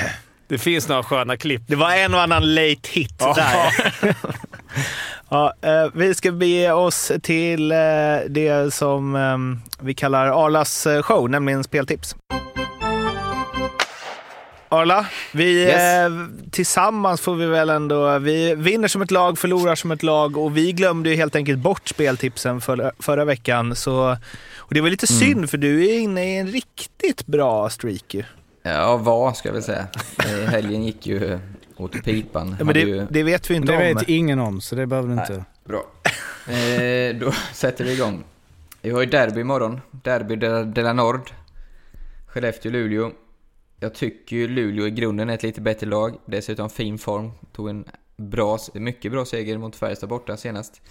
[0.48, 1.62] Det finns några sköna klipp.
[1.68, 3.34] Det var en och annan late hit Ja.
[3.34, 4.16] där.
[5.30, 7.78] ja, eh, vi ska bege oss till eh,
[8.30, 9.38] det som eh,
[9.86, 12.16] vi kallar Arlas eh, show, nämligen speltips.
[14.70, 16.12] Arla, vi Yes.
[16.52, 18.20] tillsammans får vi väl ändå...
[18.20, 21.60] Vi vinner som ett lag, förlorar som ett lag och vi glömde ju helt enkelt
[21.60, 23.76] bort speltipsen för, förra veckan.
[23.76, 24.18] Så,
[24.58, 28.16] och det var lite synd för du är inne i en riktigt bra streak.
[28.68, 29.88] Ja, vad ska jag väl säga.
[30.26, 31.40] Eh, Helgen gick ju
[31.78, 32.56] åt pipan.
[32.60, 33.08] Ja, men det, ju...
[33.10, 33.98] det vet vi inte Det om.
[33.98, 35.46] vet ingen om, så det behöver du inte...
[35.64, 35.86] Bra.
[36.54, 38.24] Eh, då sätter vi igång.
[38.82, 39.82] Vi har ju derby imorgon.
[39.92, 41.32] Derby de, de la Nord.
[42.28, 43.12] Skellefteå-Luleå.
[43.80, 46.16] Jag tycker ju Luleå i grunden är ett lite bättre lag.
[46.26, 47.32] Dessutom fin form.
[47.52, 47.86] Tog en
[48.18, 50.82] bra, mycket bra seger mot Färjestad borta senast.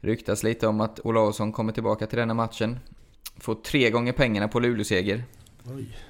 [0.00, 2.78] Ryktas lite om att Olausson kommer tillbaka till denna matchen.
[3.40, 5.24] Får tre gånger pengarna på Luleå-seger.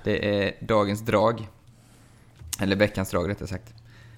[0.05, 1.49] Det är dagens drag.
[2.61, 3.75] Eller veckans drag rättare sagt.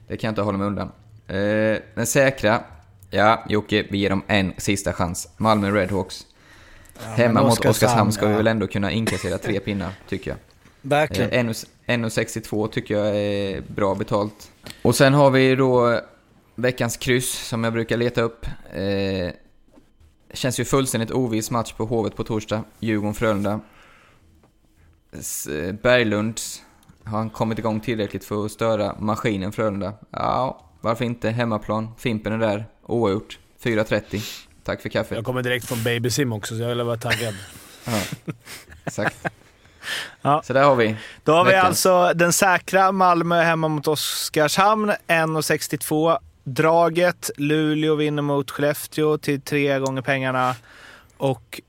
[0.08, 0.92] Det kan jag inte hålla mig undan.
[1.26, 2.60] Eh, den säkra.
[3.10, 5.28] Ja, Jocke, vi ger dem en sista chans.
[5.36, 6.26] Malmö Redhawks.
[6.98, 8.36] Hemma men mot Oskarshamn, Oskarshamn ska vi ja.
[8.36, 10.38] väl ändå kunna inkassera tre pinnar, tycker jag.
[10.82, 11.30] Verkligen.
[11.30, 14.50] Eh, 1,- 1,62 tycker jag är bra betalt.
[14.82, 16.00] Och sen har vi då
[16.54, 18.46] veckans kryss som jag brukar leta upp.
[18.72, 19.32] Eh,
[20.32, 22.64] känns ju fullständigt oviss match på Hovet på torsdag.
[22.80, 23.60] Djurgården-Frölunda.
[25.12, 26.62] Eh, Berglunds,
[27.04, 29.92] har han kommit igång tillräckligt för att störa maskinen Frölunda?
[30.10, 31.30] Ja, varför inte?
[31.30, 33.38] Hemmaplan, Fimpen är där, oavgjort.
[33.62, 34.46] 4.30.
[34.64, 35.16] Tack för kaffet.
[35.16, 37.34] Jag kommer direkt från Babysim också, så jag vill vara taggad.
[37.86, 38.02] Ja,
[38.84, 39.16] exakt.
[40.22, 40.42] Ja.
[40.44, 40.96] Så där har vi.
[41.24, 41.86] Då har vi Veckans.
[41.86, 46.18] alltså den säkra Malmö hemma mot Oskarshamn, 1,62.
[46.44, 50.54] Draget, Luleå vinner mot Skellefteå till tre gånger pengarna.
[51.16, 51.60] Och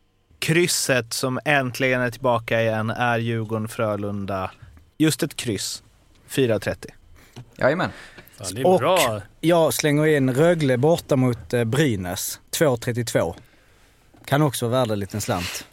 [0.42, 4.50] krysset som äntligen är tillbaka igen är Djurgården-Frölunda.
[4.98, 5.84] Just ett kryss,
[6.30, 6.86] 4,30.
[7.58, 7.90] Jajamän.
[8.54, 9.22] Det är Och- bra.
[9.42, 13.34] Jag slänger in Rögle borta mot eh, Brynäs, 2.32.
[14.26, 15.66] Kan också vara värd en liten slant.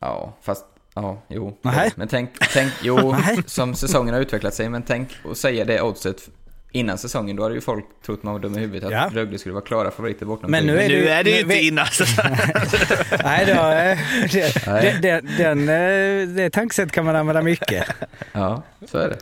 [0.00, 0.64] Ja, fast...
[0.94, 1.58] Ja, jo.
[1.62, 1.90] Nähä.
[1.96, 3.14] Men tänk, tänk jo,
[3.46, 6.28] som säsongen har utvecklat sig, men tänk att säga det oddset
[6.72, 7.36] innan säsongen.
[7.36, 9.10] Då hade ju folk trott man var dum i huvudet att Ja.
[9.12, 11.58] Rögle skulle vara klara favoriter borta mot Men nu är Nu är det ju inte
[11.58, 11.86] innan.
[13.24, 13.98] Nej, då, eh,
[14.32, 14.98] det, Nej.
[15.02, 17.86] det, det, den, eh, det tankesätt kan man använda mycket.
[18.32, 19.18] Ja, så är det.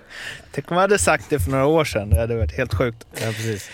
[0.53, 2.11] Tänk om man hade sagt det för några år sedan.
[2.11, 3.07] Det hade varit helt sjukt.
[3.13, 3.71] Ja, precis.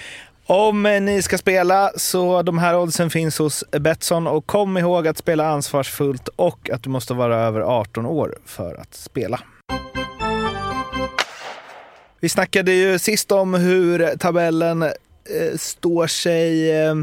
[0.47, 5.09] Om eh, ni ska spela så de här oddsen finns hos Betsson och kom ihåg
[5.09, 9.41] att spela ansvarsfullt och att du måste vara över 18 år för att spela.
[12.23, 16.95] Vi snackade ju sist om hur tabellen eh, står sig, eh,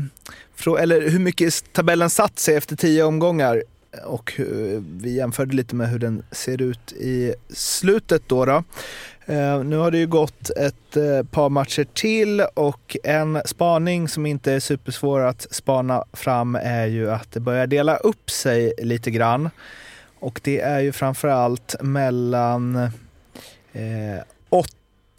[0.80, 3.64] eller hur mycket tabellen satt sig efter tio omgångar.
[4.06, 8.46] Och hur, vi jämförde lite med hur den ser ut i slutet då.
[8.46, 8.64] då.
[9.26, 14.26] Eh, nu har det ju gått ett eh, par matcher till och en spaning som
[14.26, 19.12] inte är supersvår att spana fram är ju att det börjar dela upp sig lite
[19.12, 19.50] grann.
[20.20, 22.76] Och det är ju framförallt mellan
[23.74, 24.20] eh,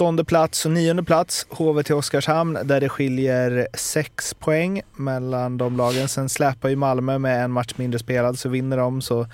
[0.00, 5.76] åttonde plats och nionde plats, HV till Oskarshamn, där det skiljer sex poäng mellan de
[5.76, 6.08] lagen.
[6.08, 9.26] Sen släpar ju Malmö med en match mindre spelad, så vinner de så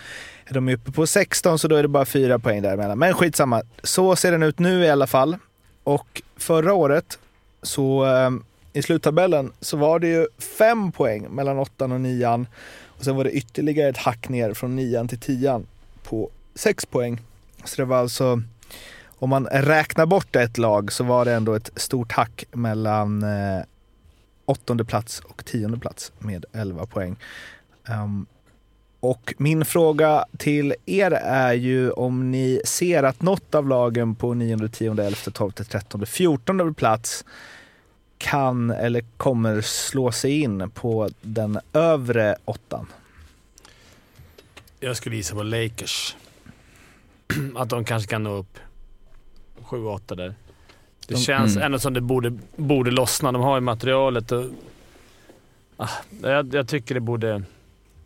[0.44, 2.98] är de uppe på 16, så då är det bara fyra poäng däremellan.
[2.98, 5.36] Men skitsamma, så ser den ut nu i alla fall.
[5.84, 7.18] Och förra året,
[7.62, 8.30] så eh,
[8.72, 10.26] i sluttabellen, så var det ju
[10.58, 12.46] fem poäng mellan åttan och nian.
[12.86, 15.66] Och sen var det ytterligare ett hack ner från nian till tian
[16.02, 17.20] på sex poäng.
[17.64, 18.42] Så det var alltså,
[19.18, 23.62] om man räknar bort ett lag så var det ändå ett stort hack mellan eh,
[24.44, 27.16] åttonde plats och tionde plats med 11 poäng.
[27.88, 28.26] Um,
[29.00, 34.34] och min fråga till er är ju om ni ser att något av lagen på
[34.34, 37.24] 9, 10, 11, 12, 13, 14 plats
[38.18, 42.86] kan eller kommer slå sig in på den övre åttan.
[44.80, 46.16] Jag skulle gissa på Lakers.
[47.56, 48.58] Att de kanske kan nå upp
[49.64, 50.34] 7-8 där.
[51.08, 51.66] Det De- känns Mm.
[51.66, 53.32] ändå som det borde, borde lossna.
[53.32, 54.44] De har ju materialet och...
[55.76, 55.88] Ah,
[56.22, 57.42] jag, jag tycker det borde...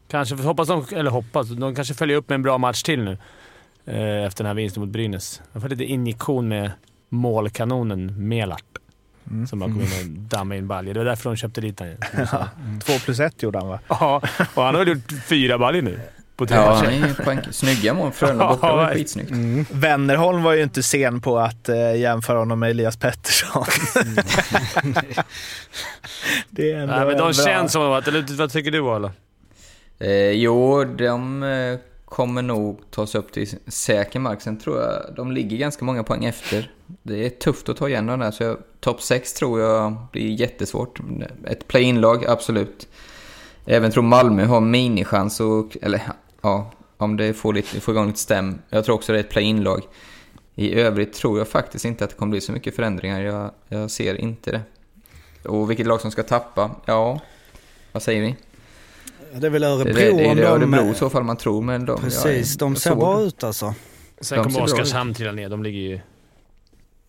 [0.08, 3.18] Kanske, hoppas de, eller hoppas, de kanske följer upp med en bra match till nu.
[3.84, 5.40] Eh, efter den här vinsten mot Brynäs.
[5.52, 6.70] De får lite injektion med
[7.08, 8.64] målkanonen Melart.
[9.48, 10.94] Som bara kom in och dammade in baljor.
[10.94, 11.96] Det var därför de köpte dit honom.
[12.84, 13.80] Två plus ett gjorde han va?
[13.88, 14.22] Ja,
[14.54, 16.00] och han har väl gjort fyra baljor nu
[16.40, 16.74] på tre Ja,
[17.26, 17.52] matcher.
[17.52, 18.12] Snygga mål.
[18.12, 19.30] Frölunda borta var ju skitsnyggt.
[19.70, 23.64] Wennerholm var ju inte sen på att eh, jämföra honom med Elias Pettersson.
[26.50, 27.32] det är ändå Nej, men de bra.
[27.32, 28.08] känns som att...
[28.08, 29.12] Eller vad tycker du, Arla?
[29.98, 34.40] Eh, jo, de eh, kommer nog ta sig upp till säker mark.
[34.40, 36.70] Sen tror jag de ligger ganska många poäng efter.
[37.02, 41.00] Det är tufft att ta igen de där, så topp 6 tror jag blir jättesvårt.
[41.44, 42.88] Ett play-in-lag, absolut.
[43.64, 46.02] Jag även tror Malmö har minichans och, eller
[46.40, 48.58] ja, om det får, lite, får igång lite stäm.
[48.68, 49.82] Jag tror också det är ett play-in-lag.
[50.54, 53.20] I övrigt tror jag faktiskt inte att det kommer bli så mycket förändringar.
[53.20, 54.60] Jag, jag ser inte det.
[55.48, 56.70] Och vilket lag som ska tappa?
[56.84, 57.20] Ja,
[57.92, 58.36] vad säger vi?
[59.40, 60.48] Det är väl Det är Örebro det, det, är om det de...
[60.48, 62.00] Örebro i så fall man tror, men de...
[62.00, 63.74] Precis, jag, de ser bra ut alltså.
[64.20, 64.62] Sen De kommer.
[64.62, 65.48] Oskarshamn trilla ner.
[65.48, 66.00] De ligger ju...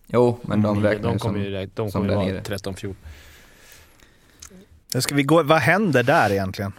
[0.06, 1.44] Jo, men de räknar de kommer som...
[1.44, 2.42] ju räkna- de som kommer ju vara nere.
[2.42, 2.94] 13-14.
[4.94, 6.72] Nu ska vi gå, vad händer där egentligen?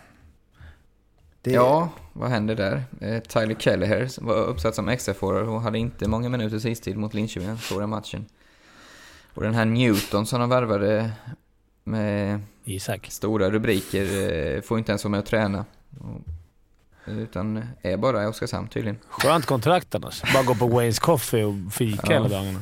[1.41, 2.84] Det, Ja, vad händer där?
[3.02, 7.58] Eh, Tyler Kelleher var uppsatt som extraforward och hade inte många minuters istid mot Linköping,
[7.80, 8.26] den matchen.
[9.34, 11.12] Och den här Newton som de värvade
[11.84, 13.08] med Isak.
[13.12, 14.02] stora rubriker
[14.56, 15.65] eh, får inte ens vara med och träna.
[15.99, 16.21] Och,
[17.06, 18.97] utan är bara i Oskarshamn tydligen.
[19.10, 20.21] Skönt kontrakt annars.
[20.34, 22.13] Bara gå på Wayne's Coffee och fika Ja.
[22.13, 22.60] hela dagarna.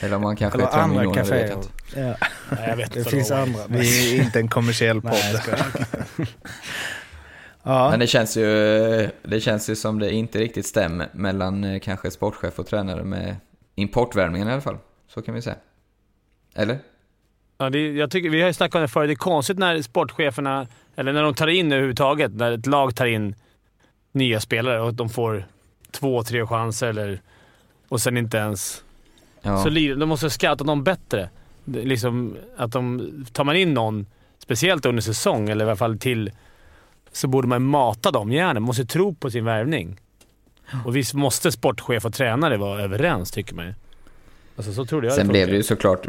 [0.00, 1.52] Eller om man kanske Eller är andra det kaféer.
[1.56, 1.68] inte.
[2.00, 2.16] Ja,
[2.50, 3.10] Nej, jag vet Det inte.
[3.10, 3.60] finns vad andra.
[3.68, 5.12] vi är inte en kommersiell podd.
[6.18, 6.26] Nej.
[7.66, 7.90] Ja.
[7.90, 8.44] Men det känns, ju,
[9.22, 13.36] det känns ju som det inte riktigt stämmer mellan eh, kanske sportchef och tränare med
[13.74, 14.78] importvärmningen i alla fall.
[15.08, 15.56] Så kan vi säga.
[16.54, 16.78] Eller?
[17.58, 19.08] Ja, det, jag tycker, vi har ju snackat om det förut.
[19.08, 23.06] Det är konstigt när sportcheferna, eller när de tar in överhuvudtaget, när ett lag tar
[23.06, 23.34] in
[24.12, 25.46] nya spelare och de får
[25.90, 27.20] två, tre chanser eller,
[27.88, 28.84] och sen inte ens...
[29.42, 29.62] Ja.
[29.62, 31.28] Så de måste scouta dem bättre.
[31.64, 34.06] Liksom, att de, tar man in någon,
[34.38, 36.30] speciellt under säsong, eller i alla fall till,
[37.16, 38.54] så borde man mata dem gärna.
[38.54, 40.00] Man måste tro på sin värvning.
[40.84, 43.74] Och visst måste sportchef och tränare vara överens, tycker man.
[44.56, 46.06] Alltså, så trodde jag Sen det blev det ju såklart,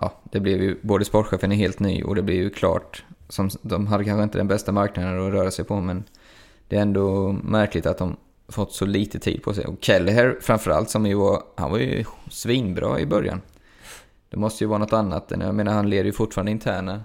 [0.00, 3.50] ja, det blev ju, både sportchefen är helt ny och det blev ju klart, som,
[3.62, 6.04] de hade kanske inte den bästa marknaden att röra sig på, men
[6.68, 8.16] det är ändå märkligt att de
[8.48, 9.64] fått så lite tid på sig.
[9.64, 13.40] Och Kelleher framförallt, som ju var, han var ju svinbra i början.
[14.30, 17.00] Det måste ju vara något annat, jag menar han leder ju fortfarande interna.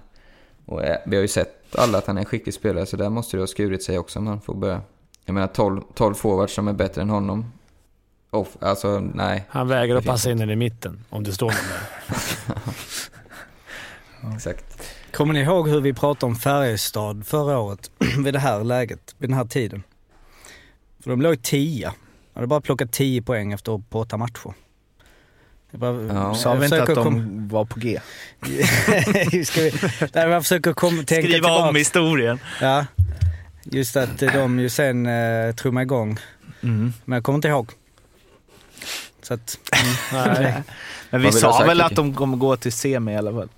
[0.72, 3.10] Och eh, vi har ju sett alla att han är en skicklig spelare, så där
[3.10, 4.80] måste det ha skurit sig också om han får börja.
[5.24, 7.52] Jag menar 12, 12 forwards som är bättre än honom.
[8.30, 9.44] Off, alltså nej.
[9.48, 12.56] Han vägrar att passa in den i mitten, om det står någon där.
[14.34, 14.82] Exakt.
[15.12, 17.90] Kommer ni ihåg hur vi pratade om Färjestad förra året
[18.24, 19.82] vid det här läget, vid den här tiden?
[21.00, 21.86] För de låg 10.
[21.86, 21.94] De
[22.34, 24.54] hade bara plockat 10 poäng efter på åtta matcher.
[25.74, 26.34] Jag bara, Ja.
[26.34, 28.00] Sa vi jag inte att de kom- var på G?
[29.44, 29.72] Ska vi,
[30.14, 31.68] nej, jag försöker kom, tänka Skriva tillbaka.
[31.68, 32.38] om historien.
[32.60, 32.86] Ja,
[33.64, 36.18] just att de ju sen uh, trummade igång.
[36.62, 36.92] Mm.
[37.04, 37.70] Men jag kommer inte ihåg.
[39.22, 39.58] Så att,
[40.12, 40.62] Nej,
[41.10, 43.48] Men vi sa väl att de kommer gå till semi i alla fall.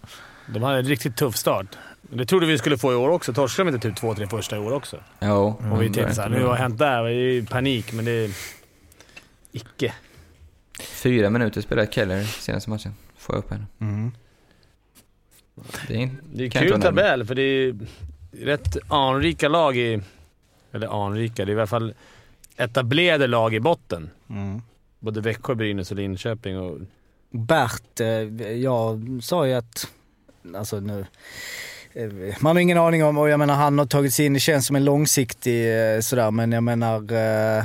[0.47, 1.67] de hade en riktigt tuff start.
[2.03, 3.33] Det trodde vi skulle få i år också.
[3.33, 4.97] Torskade de inte typ två, tre första i år också?
[5.21, 5.61] Jo.
[5.73, 7.03] Och vi tänkte såhär, nu har hänt där.
[7.05, 8.31] Det är ju panik, men det är
[9.53, 9.93] icke.
[10.81, 12.95] Fyra minuter spelade Keller senaste matchen.
[13.17, 13.67] Får jag upp henne.
[13.81, 14.13] mm.
[15.89, 17.77] Det är, Det är kan kul tabell, för det är
[18.33, 20.01] rätt anrika lag i...
[20.73, 21.95] Eller anrika, det är i alla fall
[22.57, 24.11] etablerade lag i botten.
[24.31, 24.63] Mm.
[24.99, 26.59] Både Växjö, Brynäs och Linköping.
[26.59, 26.79] Och,
[27.31, 28.09] Bert, eh,
[28.53, 29.89] jag sa ju att,
[30.57, 31.07] alltså nu,
[31.93, 32.09] eh,
[32.41, 34.67] man har ingen aning om, och jag menar han har tagit sig in, det känns
[34.67, 37.65] som en långsiktig eh, sådär, men jag menar, eh,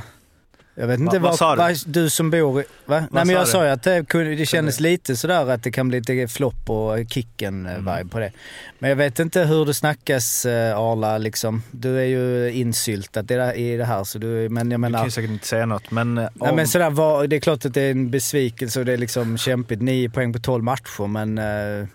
[0.80, 1.62] jag vet inte vad sa du?
[1.62, 3.00] vad du som bor i, va?
[3.12, 5.88] Nej men jag sa ju att det, kunde, det kändes lite sådär att det kan
[5.88, 8.10] bli lite flopp och kicken-vibe Mm.
[8.10, 8.32] på det.
[8.80, 11.64] Men jag vet inte hur det snackas eh, Arla liksom.
[11.72, 13.20] Du är ju insyltad
[13.56, 15.06] i det, här så du, men jag Du kan menar...
[15.06, 16.18] ju säkert inte säga något, men...
[16.18, 18.86] eh, Nej om- men sådär, var, det är klart att det är en besvikelse och
[18.86, 19.82] det är liksom kämpigt.
[19.82, 21.88] 9 poäng på 12 matcher men eh,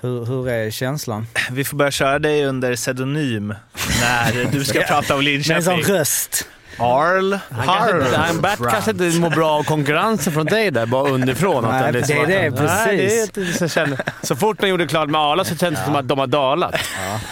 [0.00, 1.26] hur, hur är känslan?
[1.50, 3.54] Vi får börja köra dig under pseudonym
[4.00, 5.94] när du ska prata om Med en sån Linköping.
[5.94, 6.46] röst.
[6.78, 11.10] Arl han kanske han, Bert kanske inte mår bra av konkurrensen från dig där, bara
[11.10, 11.64] underifrån.
[11.64, 13.72] Nej, Utan det är som det, att- Nej, det är precis.
[13.72, 16.26] känner, så fort de gjorde klart med Arla så kändes det som att de har
[16.26, 16.74] dalat.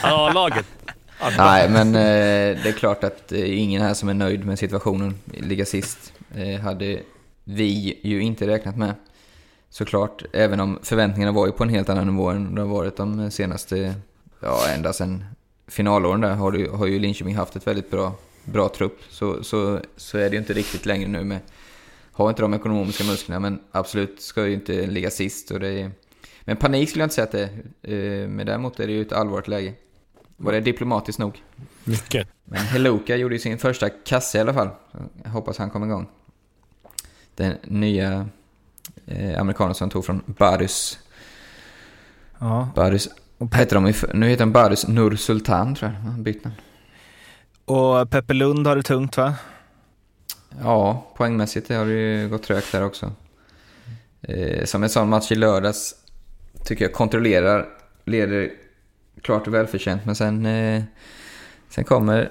[0.03, 0.67] A-laget.
[1.39, 2.01] Nej, men eh,
[2.63, 5.15] det är klart att eh, ingen här som är nöjd med situationen.
[5.27, 7.01] Ligga sist eh, hade
[7.45, 8.95] vi ju inte räknat med.
[9.71, 12.97] Såklart, även om förväntningarna var ju på en helt annan nivå än de har varit
[12.97, 13.95] de senaste,
[14.41, 15.25] ja ända sedan
[15.69, 18.13] finalåren där har, du, har ju Linköping haft ett väldigt bra,
[18.45, 19.01] bra trupp.
[19.11, 21.41] Så, så, så är det ju inte riktigt längre nu med,
[22.13, 25.51] har inte de ekonomiska musklerna men absolut ska ju inte ligga sist.
[25.51, 25.91] Och det är,
[26.45, 27.51] Men panik skulle jag inte säga att det
[27.83, 28.23] är.
[28.23, 29.75] Eh, Men däremot är det ju ett allvarligt läge.
[30.37, 31.43] Var det diplomatiskt nog?
[31.85, 32.29] Mycket.
[32.45, 34.69] Men Heluka gjorde ju sin första kasse i alla fall.
[35.23, 36.09] Jag hoppas han kommer igång.
[37.35, 38.29] Den nya
[39.07, 40.99] eh, amerikanen som tog från Barus.
[42.39, 42.69] Ja.
[42.75, 43.09] Barus
[43.53, 45.99] heter de, nu heter de Barus Nur Sultan tror jag.
[45.99, 46.57] Han bytt namn.
[47.65, 49.35] Och Peppe Lund har det tungt va?
[50.63, 53.13] Ja, poängmässigt har det ju gått trögt där också.
[54.23, 55.95] Eh, som en sån match i lördags
[56.65, 57.69] tycker jag kontrollerar,
[58.05, 58.51] leder
[59.23, 60.05] klart och välförtjänt.
[60.05, 60.83] Men sen, eh,
[61.69, 62.31] sen kommer,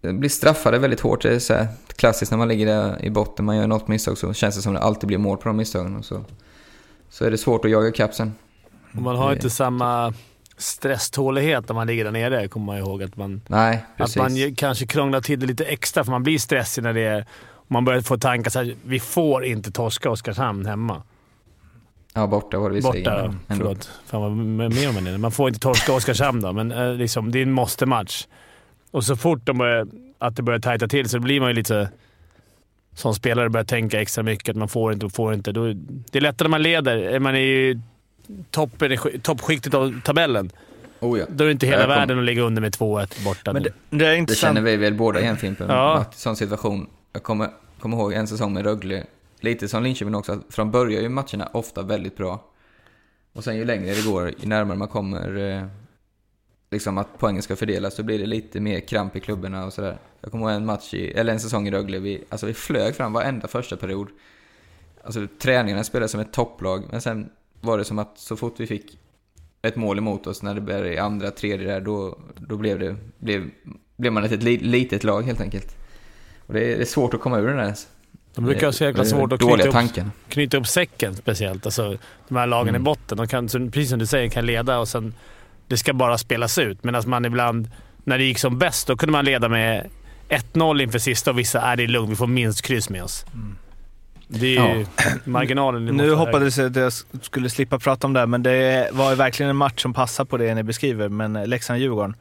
[0.00, 1.22] det blir straffade väldigt hårt.
[1.22, 4.18] Det är så här, klassiskt när man ligger där i botten, man gör något misstag
[4.18, 5.96] så känns det som det alltid blir mål på de misstagen.
[5.96, 6.24] Och så,
[7.08, 8.34] så är det svårt att jaga kapp sen.
[8.94, 10.14] Och man har inte samma
[10.60, 13.02] stresstålighet när man ligger där nere, kommer man ihåg.
[13.02, 16.38] Att man, Nej, att man ju kanske krånglar till det lite extra, för man blir
[16.38, 17.26] stressig när det är...
[17.68, 21.02] Man börjar få tankar såhär, vi får inte torska Oskarshamn hemma.
[22.14, 23.34] Ja, borta var det vi Borta, ändå.
[23.48, 23.90] förlåt.
[24.06, 25.18] Fan vad med om det.
[25.18, 28.26] Man får inte torska Oskarshamn då, men eh, liksom, det är en måste-match.
[28.90, 29.86] Och så fort de börjar,
[30.18, 31.90] att det börjar tajta till så blir man ju lite...
[32.94, 35.52] Som spelare börjar tänka extra mycket att man får inte och får inte.
[35.52, 35.72] Då,
[36.10, 36.96] det är lättare när man leder.
[36.96, 37.82] Är Man i toppen,
[39.22, 40.50] toppskiktet av tabellen.
[41.00, 41.24] Oh ja.
[41.28, 43.52] Då är det inte hela världen att ligga under med 2-1 borta.
[43.52, 43.72] Men nu.
[43.90, 45.68] det, det är Det känner vi väl båda igen Fimpen.
[45.68, 46.04] Ja.
[46.14, 46.86] Sån situation.
[47.12, 47.50] Jag kommer,
[47.80, 49.06] kommer ihåg en säsong med Rögle.
[49.40, 50.40] Lite som Linköping också.
[50.56, 52.44] De börjar ju matcherna ofta väldigt bra.
[53.32, 55.66] Och sen ju längre det går, ju närmare man kommer eh,
[56.70, 59.98] liksom att poängen ska fördelas, så blir det lite mer kramp i klubborna och sådär.
[60.20, 62.94] Jag kommer ihåg en match, i, eller en säsong i Rögle, vi, alltså vi flög
[62.94, 64.08] fram varenda första period.
[65.04, 67.30] Alltså träningarna spelade som ett topplag, men sen
[67.60, 68.98] var det som att så fort vi fick
[69.62, 72.96] ett mål emot oss när det började i andra, tredje där, då, då blev, det,
[73.18, 73.50] blev,
[73.96, 75.76] blev man ett li, litet lag helt enkelt.
[76.46, 77.74] Och det är, det är svårt att komma ur den där.
[78.34, 79.96] De brukar ha så jäkla svårt att knyta upp,
[80.28, 81.66] knyta upp säcken speciellt.
[81.66, 81.96] Alltså,
[82.28, 82.82] de här lagen Mm.
[82.82, 85.14] i botten, de kan, precis som du säger, kan leda och sen
[85.68, 86.84] det ska bara spelas ut.
[86.84, 87.70] Medan man ibland,
[88.04, 89.90] när det gick som bäst, då kunde man leda med
[90.28, 93.24] 1-0 inför sista och vissa är det är lugnt, vi får minst kryss med oss.
[94.32, 94.86] Det är ju
[95.24, 95.84] marginalen.
[95.84, 99.50] Nu hoppades jag att jag skulle slippa prata om det, men det var ju verkligen
[99.50, 102.14] en match som passar på det ni beskriver, men Leksand-Djurgården.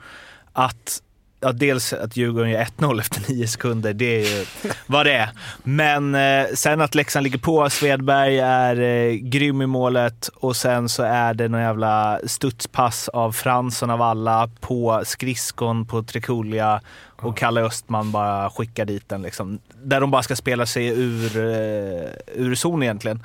[0.53, 1.01] Att,
[1.39, 4.45] ja, dels att Djurgården gör 1-0 efter nio sekunder, det är ju
[4.85, 5.29] vad det är.
[5.63, 10.89] Men eh, sen att Leksand ligger på, Svedberg är eh, grym i målet och sen
[10.89, 16.81] så är det någon jävla studspass av Fransson av alla på skridskon på Trekulja
[17.21, 19.21] och Kalle Östman bara skickar dit den.
[19.21, 19.59] Liksom.
[19.83, 23.23] Där de bara ska spela sig ur, eh, ur zon egentligen.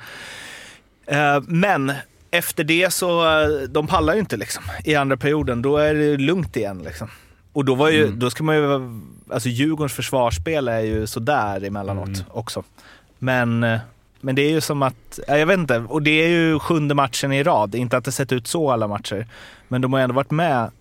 [1.05, 1.91] Eh, men
[2.31, 4.63] efter det så, eh, de pallar ju inte liksom.
[4.83, 7.07] I andra perioden, då är det lugnt igen liksom.
[7.53, 8.79] Och då var ju, då ska man ju,
[9.29, 12.63] alltså Djurgårdens försvarsspel är ju sådär emellanåt också.
[13.19, 13.59] Men,
[14.21, 16.95] men det är ju som att, ja, jag vet inte, och det är ju sjunde
[16.95, 17.75] matchen i rad.
[17.75, 19.27] Inte att det sett ut så alla matcher.
[19.67, 20.71] Men de har ändå varit med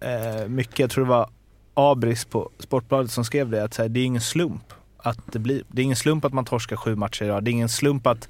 [0.00, 0.78] eh, mycket.
[0.78, 1.30] Jag tror det var
[1.74, 4.72] Abris på Sportbladet som skrev det, att så här, det är ingen slump
[5.08, 7.44] att det blir, det är ingen slump att man torskar sju matcher i rad.
[7.44, 8.28] Det är ingen slump att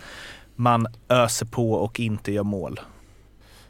[0.56, 2.80] man öser på och inte gör mål.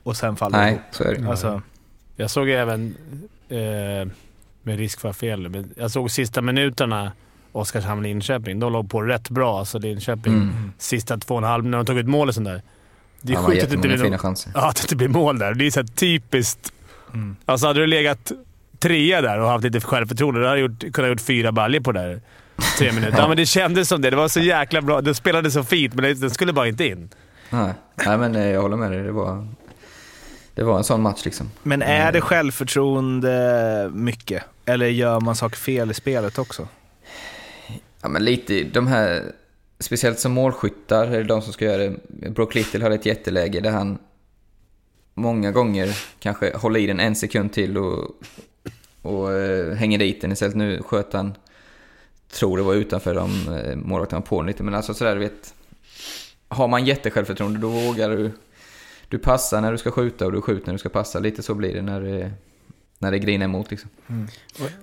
[0.02, 0.82] Och sen faller Nej, ihop.
[0.90, 1.30] så är det.
[1.30, 1.62] Alltså,
[2.16, 2.94] Jag såg även,
[3.48, 4.08] eh,
[4.62, 7.12] med risk för fel, men jag såg sista minuterna
[7.52, 8.60] Oskarshamn-Linköping.
[8.60, 9.58] De låg på rätt bra.
[9.58, 10.72] Alltså Linköping, Mm.
[10.78, 12.62] sista två och en halv, när de tog ut mål och sånt där.
[13.20, 14.52] Det är har sjukt att det inte blir fina någon- chanser.
[14.54, 15.54] Ja, att det inte blir mål där.
[15.54, 16.72] Det är så här typiskt.
[17.14, 17.36] Mm.
[17.44, 18.32] Alltså hade du legat
[18.78, 21.92] trea där och haft lite självförtroende, då hade du gjort, kunnat gjort fyra baljor på
[21.92, 22.20] där
[22.78, 23.18] tre minuter.
[23.18, 24.10] Ja, men det kändes som det.
[24.10, 25.00] Det var så jäkla bra.
[25.00, 27.08] Det spelade så fint, men det- den skulle bara inte in.
[27.50, 27.72] Nej.
[28.06, 29.02] Nej, men eh, jag håller med dig.
[29.02, 29.48] Det var,
[30.54, 31.50] det var en sån match liksom.
[31.62, 34.42] men är det självförtroende mycket?
[34.64, 36.68] Eller gör man saker fel i spelet också?
[38.02, 39.22] Ja, men lite de här,
[39.80, 41.96] speciellt som målskyttar, är det de som ska göra det.
[42.30, 43.98] Brock Little hade ett jätteläge där han
[45.14, 48.10] många gånger kanske håller i den en sekund till och,
[49.02, 50.56] och eh, hänger dit den istället.
[50.56, 51.34] Nu sköt han,
[52.32, 55.54] tror det var utanför de eh, målvakten var på lite, men alltså sådär du vet.
[56.48, 58.30] Har man jättesjälvförtroende då vågar du,
[59.08, 61.18] du passar när du ska skjuta och du skjuter när du ska passa.
[61.18, 62.30] Lite så blir det när det,
[62.98, 63.90] när det grinar emot liksom.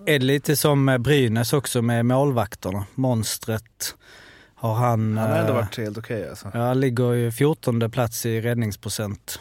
[0.06, 2.86] Är det lite som Brynäs också med målvakterna?
[2.96, 3.96] Monstret.
[4.56, 5.18] Har han...
[5.18, 6.52] Han har ändå eh, varit helt okej alltså.
[6.54, 9.40] Ja, ligger ju 14 plats i räddningsprocent.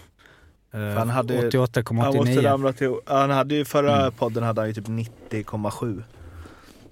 [0.75, 2.43] Eh, Han hade- Han, måste 88,89.
[2.43, 6.03] ramla till, han hade ju förra podden hade han ju typ 90,7.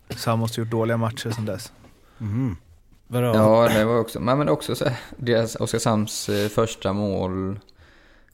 [0.08, 1.72] Så han måste ha gjort dåliga matcher sedan dess.
[3.06, 3.26] Vadå?
[3.26, 7.58] Ja, det var också, men men också så här, deras Oskarshamns eh, första mål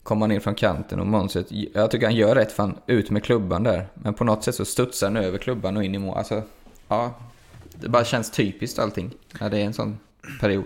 [0.03, 3.23] komma ner från kanten och Månset, jag tycker han gör rätt för han ut med
[3.23, 3.87] klubban där.
[3.93, 6.17] Men på något sätt så studsar han över klubban och in i mål.
[6.17, 6.43] Alltså,
[6.87, 7.15] ja,
[7.73, 9.99] det bara känns typiskt allting när det är en sån
[10.39, 10.65] period.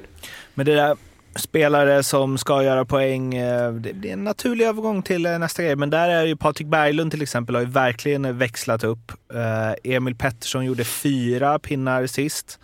[0.53, 0.97] Men det där,
[1.35, 3.35] spelare som ska göra poäng.
[3.35, 5.75] Eh, det blir en naturlig övergång till eh, nästa grej.
[5.75, 9.11] Men där är ju Patrik Berglund till exempel har ju verkligen växlat upp.
[9.33, 12.59] Eh, Emil Pettersson gjorde fyra pinnar sist,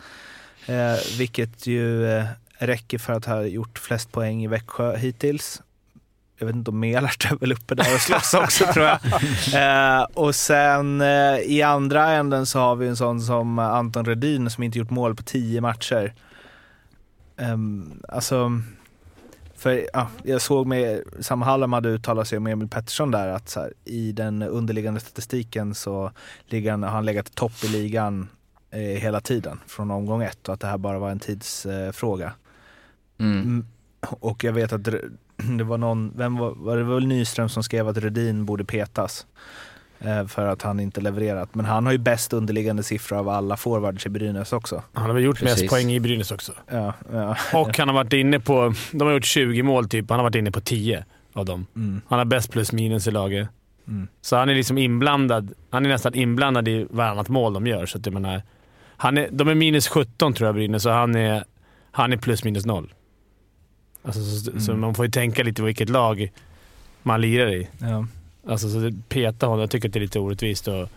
[1.18, 2.08] vilket ju
[2.58, 5.62] räcker för att ha gjort flest poäng i Växjö hittills.
[6.40, 9.00] Jag vet inte om Melart är väl uppe där och slåss också tror jag.
[9.54, 14.50] Eh, och sen eh, i andra änden så har vi en sån som Anton Redin
[14.50, 16.14] som inte gjort mål på tio matcher.
[17.42, 18.62] Um, alltså,
[19.56, 23.50] för, ja, jag såg med, Sam Hallam hade uttalat sig om Emil Pettersson där att
[23.50, 26.12] så här, i den underliggande statistiken så
[26.48, 28.28] ligger han, har han legat topp i ligan
[28.72, 32.34] eh, hela tiden från omgång ett och att det här bara var en tidsfråga.
[33.18, 33.42] Mm.
[33.42, 33.66] Mm,
[34.02, 34.84] Och jag vet att
[35.58, 39.26] det- var någon, vem var, var det väl Nyström som skrev att Rudin borde petas
[39.26, 39.69] eh,
[40.28, 41.56] för att han inte levererat.
[41.56, 44.84] Men han har ju bäst underliggande siffror av alla forwards i Brynäs också.
[44.94, 45.62] Han har väl gjort Precis.
[45.62, 46.52] mest poäng i Brynäs också.
[46.72, 47.36] Ja, ja.
[47.54, 48.74] Och han har varit inne på...
[48.92, 50.10] De har gjort 20 mål typ.
[50.10, 51.66] Han har varit inne på 10 av dem.
[51.76, 52.02] Mm.
[52.08, 53.48] Han har bäst plus minus i laget.
[53.88, 54.08] Mm.
[54.22, 55.54] Så han är liksom inblandad.
[55.70, 57.86] Han är nästan inblandad i varannat mål de gör.
[57.86, 58.42] Så att jag menar,
[58.98, 61.44] han är, de är minus 17 tror jag, Brynäs, så han är,
[61.92, 62.94] han är plus minus noll.
[64.04, 64.82] Alltså, så, så Mm.
[64.82, 66.32] man får ju tänka lite på vilket lag
[67.04, 67.68] man lirar i.
[67.80, 68.06] Ja.
[68.48, 69.60] Alltså, så det- peta honom.
[69.60, 70.68] Jag tycker att det är lite orättvist.
[70.68, 70.90] Och,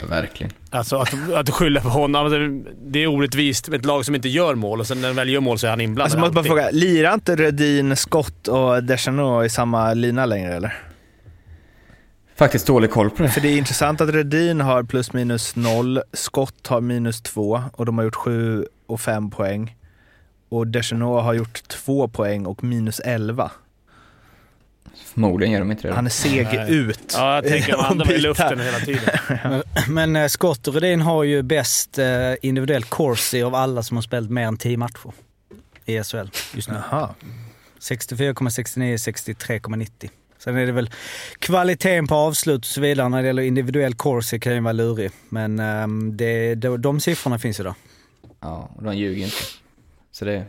[0.00, 0.52] Ja, verkligen.
[0.70, 2.24] alltså att, att skylla på honom.
[2.24, 2.38] Alltså,
[2.86, 5.28] det är orättvist med ett lag som inte gör mål och sen när de väl
[5.28, 6.04] gör mål så är han inblandad.
[6.04, 10.76] Alltså, måste bara fråga, lirar inte Rudin, Scott och Deschanel i samma lina längre eller?
[12.36, 13.28] Faktiskt dålig koll på det.
[13.28, 17.86] För det är intressant att Redin har plus minus noll, Scott har minus två och
[17.86, 19.76] de har gjort sju och fem poäng.
[20.48, 23.50] Och Deschanel har gjort två poäng och minus elva.
[24.94, 25.94] Förmodligen gör de inte det.
[25.94, 26.74] Han är seg Nej.
[26.74, 27.14] ut.
[27.16, 29.18] Ja, jag tänker att han är i luften hela tiden.
[29.42, 32.06] Men, men eh, Scott och Rudin har ju bäst eh,
[32.42, 35.12] individuell corsi av alla som har spelat mer än 10 matcher
[35.84, 36.74] i SHL just nu.
[36.90, 37.14] Jaha.
[37.80, 40.10] 64,69, 63,90.
[40.38, 40.90] Sen är det väl
[41.38, 45.10] kvaliteten på avslut och så vidare när det gäller individuell corsi kan ju vara lurig.
[45.28, 47.74] Men ehm, det, de, de siffrorna finns ju där.
[48.40, 49.36] Ja, och de ljuger inte.
[50.12, 50.44] Så det,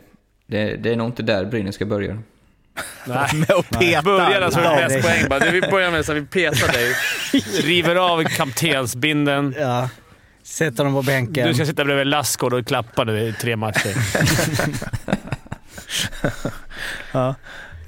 [0.46, 2.18] det, det är nog inte där Brynäs ska börja.
[3.06, 3.28] Nej.
[3.34, 4.02] Med att peta.
[4.02, 5.38] Börjar alltså med Ja, mest det- poäng bara.
[5.38, 6.94] Det Vi börjar med så vi petar dig.
[7.62, 9.54] River av kaptensbinden.
[9.58, 9.88] Ja.
[10.42, 11.48] Sätter dem på bänken.
[11.48, 13.96] Du ska sitta bredvid Lassgård och klappa nu i tre matcher.
[17.12, 17.34] Ja.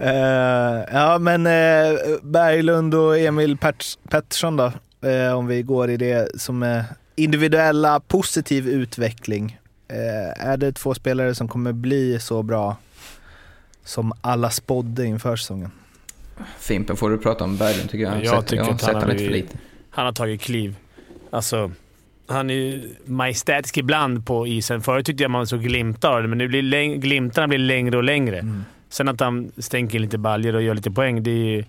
[0.00, 3.56] Eh, ja, men uh, Berglund och Emil
[4.10, 4.72] Pettersson då?
[5.08, 6.84] Eh, om vi går i det som är
[7.16, 9.58] individuella positiv utveckling.
[10.36, 12.76] Är det två spelare som kommer bli så bra
[13.88, 15.70] som alla spådde inför säsongen?
[16.58, 18.24] Fimpen får du prata om Berglund tycker jag.
[18.24, 19.58] Jag tycker jag har att han han har lite för lite.
[19.90, 20.76] Han har tagit kliv.
[21.30, 21.70] Alltså,
[22.26, 24.82] han är ju majestätisk ibland på isen.
[24.82, 27.96] Förut tyckte jag man såg glimtar av det, men nu blir läng- glimtarna blir längre
[27.96, 28.62] och längre.
[28.88, 31.64] Sen att han stänker lite baljor och gör lite poäng, det är ju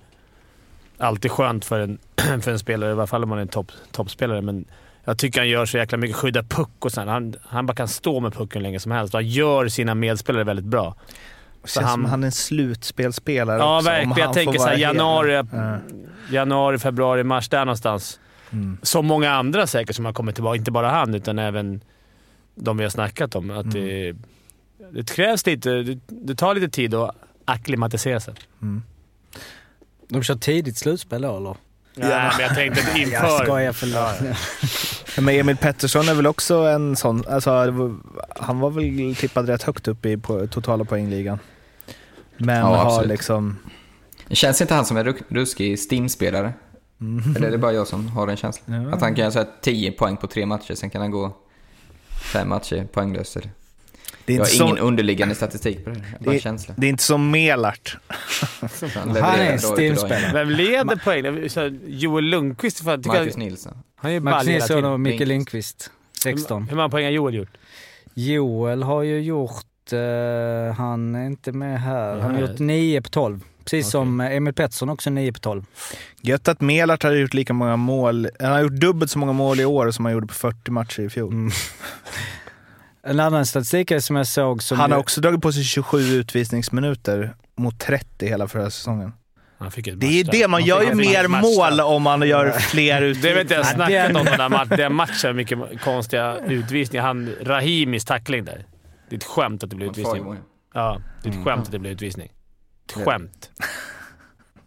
[0.98, 1.98] alltid skönt för en,
[2.42, 4.42] för en spelare, i alla fall om man är en topp, toppspelare.
[4.42, 4.66] Men
[5.04, 6.16] jag tycker han gör så jäkla mycket.
[6.16, 7.10] Skydda puck och sånt.
[7.10, 10.66] Han, han bara kan stå med pucken länge som helst han gör sina medspelare väldigt
[10.66, 10.96] bra.
[11.62, 13.90] Det känns han- som han är en slutspelspelare Ja, också.
[13.90, 14.18] verkligen.
[14.18, 15.78] Jag tänker såhär januari, Ja.
[16.32, 17.50] januari, februari, mars.
[17.50, 18.20] Där någonstans.
[18.52, 18.78] Mm.
[18.82, 20.58] Som många andra säkert som har kommit tillbaka.
[20.58, 21.82] Inte bara han, utan även
[22.56, 23.50] de vi har snackat om.
[23.52, 24.16] Att det,
[24.92, 25.70] det krävs lite...
[25.70, 28.34] Det, det tar lite tid att acklimatisera sig.
[30.10, 31.56] De kör tidigt slutspel då eller?
[32.02, 33.28] Ja, men jag tänkte inte inför.
[33.28, 34.36] Jag skojar, förlåt.
[35.16, 37.52] Ja, Men Emil Pettersson är väl också en sån, alltså,
[38.40, 41.40] han var väl tippad rätt högt upp i på, totala poängligan.
[42.38, 43.10] Men Ja, har absolut.
[43.10, 43.58] liksom...
[44.28, 46.54] Det känns inte han som en ruskig Steam-spelare?
[47.36, 48.76] Eller är det bara jag som har den känslan?
[48.76, 48.90] Mm.
[48.90, 48.96] Ja.
[48.96, 51.38] Att han kan göra så här 10 poäng på tre matcher, sen kan han gå
[52.34, 53.36] fem matcher poänglös.
[53.38, 53.50] eller?
[54.30, 56.18] Det är, Jag har ingen som, underliggande statistik på det här.
[56.20, 56.74] Bara Det- känsla.
[56.78, 57.98] det är inte som Melart.
[58.96, 59.58] Han, är.
[59.58, 60.34] Steam-spelare.
[60.34, 61.50] Vem leder poäng?
[61.50, 62.84] Så här, Joel Lundqvist.
[62.84, 63.78] För, tycker Marcus jag, Nilsson.
[63.96, 65.92] han är hela Nilsson och Mikael Lindqvist.
[66.26, 66.44] Lindqvist.
[66.48, 66.68] 16.
[66.70, 67.58] Hur många poäng har Joel gjort?
[68.14, 73.10] Joel har ju gjort, eh, han är inte med här, han har gjort 9 på
[73.10, 73.40] 12.
[73.64, 73.92] Precis Okej.
[73.92, 75.64] som eh, Emil Pettersson också 9 på 12.
[76.22, 78.30] Gött att Melart har gjort lika många mål.
[78.40, 81.02] Han har gjort dubbelt så många mål i år som han gjorde på 40 matcher
[81.02, 81.34] i fjol.
[81.34, 81.52] Mm.
[83.04, 84.80] En annan statistik som jag såg som...
[84.80, 89.14] Han har också dragit på sig 27 utvisningsminuter mot 30 hela förra säsongen.
[89.58, 92.28] Han fick ett Det är ju det, man Han gör ju mer mål om man
[92.28, 93.36] gör fler Det utvisningar.
[93.36, 94.78] vet jag Ja, snackat om den där matchen.
[94.78, 97.04] Den matchen, mycket konstiga utvisningar.
[97.04, 98.66] Han, Rahimis tackling där.
[99.10, 100.36] Det är ett skämt att det blir utvisning.
[100.74, 102.32] Ja, det är ett skämt att det blir utvisning.
[102.86, 103.52] Ett skämt.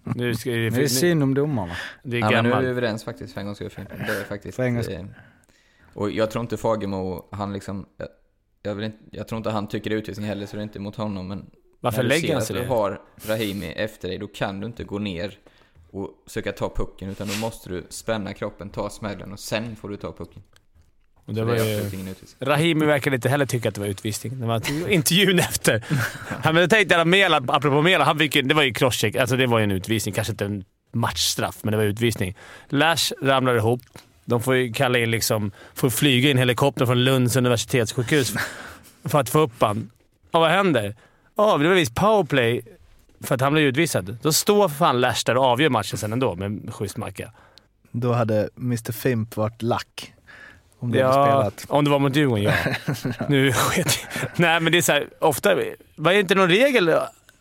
[0.04, 1.72] Nu ska det, Det är synd om domarna.
[2.02, 2.66] det är Ja, men nu är vi gammalt.
[2.66, 3.70] överens faktiskt för en gångs skull.
[4.06, 4.58] Det är faktiskt...
[5.94, 7.86] Och jag tror inte Fagemo, han liksom...
[8.62, 10.60] Jag, jag, vill inte, jag tror inte han tycker det är utvisning heller, så det
[10.60, 11.28] är inte mot honom.
[11.28, 11.50] Men
[11.80, 12.68] Varför du lägger han sig du det?
[12.68, 15.38] har Rahimi efter dig, då kan du inte gå ner
[15.90, 19.88] och söka ta pucken, utan då måste du spänna kroppen, ta smällen och sen får
[19.88, 20.42] du ta pucken.
[21.24, 21.60] Och det var ju...
[21.60, 22.48] absolut ingen utvisning.
[22.48, 24.40] Rahimi verkade inte heller tycka att det var utvisning.
[24.40, 25.84] Det var intervjun efter.
[26.42, 29.16] Han men jag tänkte att Mela, apropå Mela, han fick, ju- det var ju crosscheck.
[29.16, 30.14] Alltså det var ju en utvisning.
[30.14, 32.36] Kanske inte en matchstraff, men det var utvisning.
[32.68, 33.80] Lash ramlar ihop.
[34.24, 38.34] De får ju kalla in liksom, får flyga in helikopter från Lunds universitetssjukhus
[39.04, 39.90] för att få upp han.
[40.30, 40.94] Och vad händer?
[41.36, 42.62] Ja, det var visst powerplay
[43.20, 44.16] för att han blev utvisad.
[44.22, 47.32] Då står för fan Lash där och avgör matchen sen ändå med schysst macka.
[47.90, 50.12] Då hade Mr Fimp varit lack.
[50.78, 51.64] Om det hade Ja, spelat.
[51.68, 52.52] om det var mot Djurgården, ja.
[53.28, 53.98] nu sket
[54.36, 55.54] Nej, men det är så här, ofta...
[55.96, 56.88] Var det inte någon regel,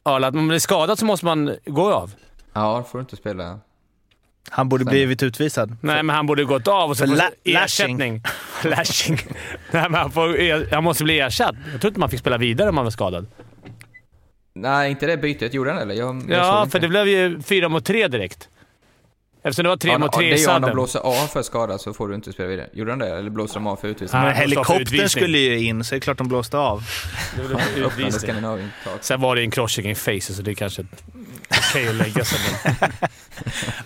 [0.03, 2.11] Arla, att om man är skadad så måste man gå av?
[2.53, 3.59] Ja, får du inte spela.
[4.49, 5.77] Han borde Sen- blivit utvisad.
[5.81, 7.31] Nej, men han borde gått av och så För få la-
[7.63, 8.23] ersättning.
[8.63, 9.17] Lashing.
[9.71, 11.55] Nej, men han, får, han måste bli ersatt.
[11.71, 13.25] Jag tror inte man fick spela vidare om man var skadad.
[14.55, 15.53] Nej, inte det bytet.
[15.53, 15.95] Gjorde han eller?
[15.95, 16.71] Jag, jag Ja, inte.
[16.71, 18.49] för det blev ju fyra mot tre direkt.
[19.43, 20.73] Eftersom det var tre ja, mot tre Det i är ju om de sadden.
[20.75, 22.67] blåser av för skada så får du inte spela vidare.
[22.73, 23.07] Gjorde han det?
[23.17, 24.21] Eller blåser de av för utvisning?
[24.21, 25.09] Nej, helikoptern utvisning.
[25.09, 26.83] skulle ju in, så det är klart de blåste av.
[27.97, 28.11] Det.
[28.19, 29.03] Skandinavien totalt.
[29.03, 30.85] Sen var det en crosscheck i face, så det är kanske
[31.71, 32.39] okej att lägga sig.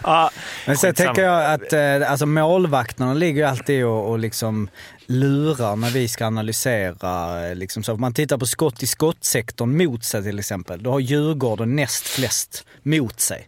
[0.04, 0.32] Ja,
[0.66, 4.70] Men sen tänker jag att eh, alltså målvakterna ligger alltid och, och liksom
[5.06, 7.48] lurar när vi ska analysera.
[7.50, 7.94] eh, Liksom så.
[7.94, 12.08] Om man tittar på skott i skottsektorn mot sig till exempel, då har Djurgården näst
[12.08, 13.48] flest mot sig.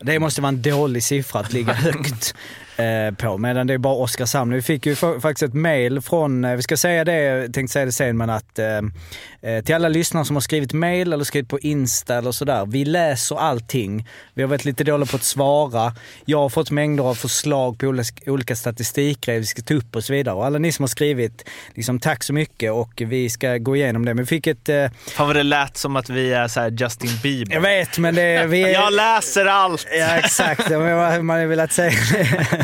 [0.00, 2.34] Det måste vara en dålig siffra att ligga högt
[2.76, 4.52] eh, på, medan det är bara Oskarshamn.
[4.54, 7.84] Vi fick ju fa- faktiskt ett mail från, eh, vi ska säga det, tänkte säga
[7.84, 8.66] det sen, men att eh,
[9.42, 12.66] eh, till alla lyssnare som har skrivit mail eller skrivit på Insta eller sådär.
[12.66, 14.08] Vi läser allting.
[14.34, 15.92] Vi har varit lite dåliga på att svara.
[16.24, 17.86] Jag har fått mängder av förslag på
[18.26, 20.34] olika, statistikgrejer vi ska ta upp och så vidare.
[20.34, 24.04] Och alla ni som har skrivit, liksom, tack så mycket och vi ska gå igenom
[24.04, 24.14] det.
[24.14, 24.68] Men vi fick ett...
[24.68, 27.54] Eh, fan vad det lät som att vi är så Justin Bieber.
[27.54, 28.46] jag vet, men det...
[28.46, 29.86] Vi är, Jag läser allt!
[29.98, 30.68] Ja, exakt.
[30.68, 30.78] Det
[31.22, 31.92] man hade velat säga.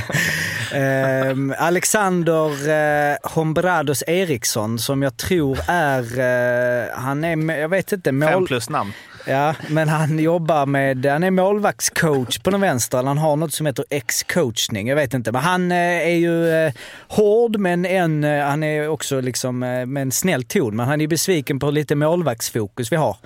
[0.72, 6.02] Ehm, Alexander eh, Hombrados Eriksson, som jag tror är...
[6.18, 8.92] eh, han är, jag vet inte, Fem plus namn.
[9.26, 11.06] Ja, men han jobbar med...
[11.06, 12.98] Han är målvaktscoach på den vänster.
[12.98, 14.88] eller Han har något som heter ex-coachning.
[14.88, 15.32] Jag vet inte.
[15.32, 16.72] Men han eh, är ju eh,
[17.08, 20.76] hård, men en, eh, han är också liksom med en snäll ton.
[20.76, 23.16] Men han är besviken på lite målvaktsfokus vi har.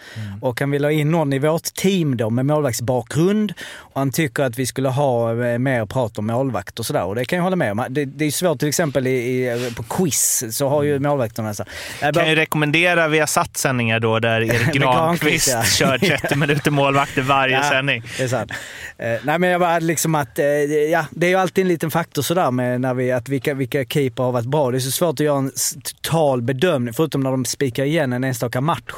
[0.41, 3.53] Och han vill ha in någon i vårt team då med målvaktsbakgrund.
[3.77, 7.05] Och han tycker att vi skulle ha mer prat om målvakt och sådär.
[7.05, 7.87] Och det kan jag hålla med om.
[7.91, 11.65] Det, det är svårt till exempel i, i, på quiz så har ju målvakterna så
[12.01, 15.49] "Jag Kan ju rekommendera Viasat sändningar då där Erik Granqvist.
[15.85, 18.03] Kör 30 minuter målvakter varje Ja, sändning.
[18.17, 18.51] Det är sant.
[18.99, 21.91] Eh, nej men jag bara liksom att, eh, ja det är ju alltid en liten
[21.91, 24.71] faktor sådär med när vi, att vilka, vilka keeper har varit bra.
[24.71, 25.51] Det är så svårt att göra en
[25.85, 28.93] total bedömning, förutom när de spikar igen en enstaka match.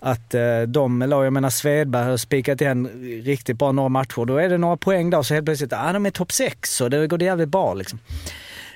[0.00, 2.88] Att eh, de, eller jag menar Svedberg har spikat igen
[3.24, 4.24] riktigt bra några matcher.
[4.26, 6.90] Då är det några poäng där så helt plötsligt, ah de är topp 6 och
[6.90, 7.98] det går det jävligt bra liksom.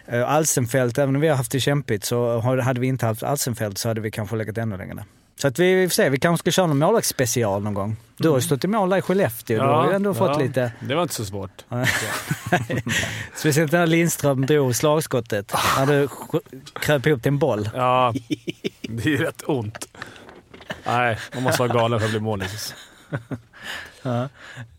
[0.07, 3.78] Eh, Alsenfelt, även om vi har haft det kämpigt så hade vi inte haft Alsenfelt
[3.78, 5.05] så hade vi kanske legat ännu längre ner.
[5.37, 7.97] Så att vi, vi får se, vi kanske ska köra någon målvaktsspecial någon gång.
[8.16, 10.39] Du har ju stått i mål där i Skellefteå, du har ju ändå fått ja,
[10.39, 10.72] lite...
[10.80, 11.64] Det var inte så svårt.
[13.35, 15.53] Speciellt när Lindström drog slagskottet.
[15.78, 16.09] När du
[16.80, 17.70] kröp ihop till en boll.
[17.74, 18.14] Ja,
[18.80, 19.89] det är ju rätt ont.
[20.87, 22.74] Nej, man måste vara galen för att bli målis.
[24.03, 24.28] Ja.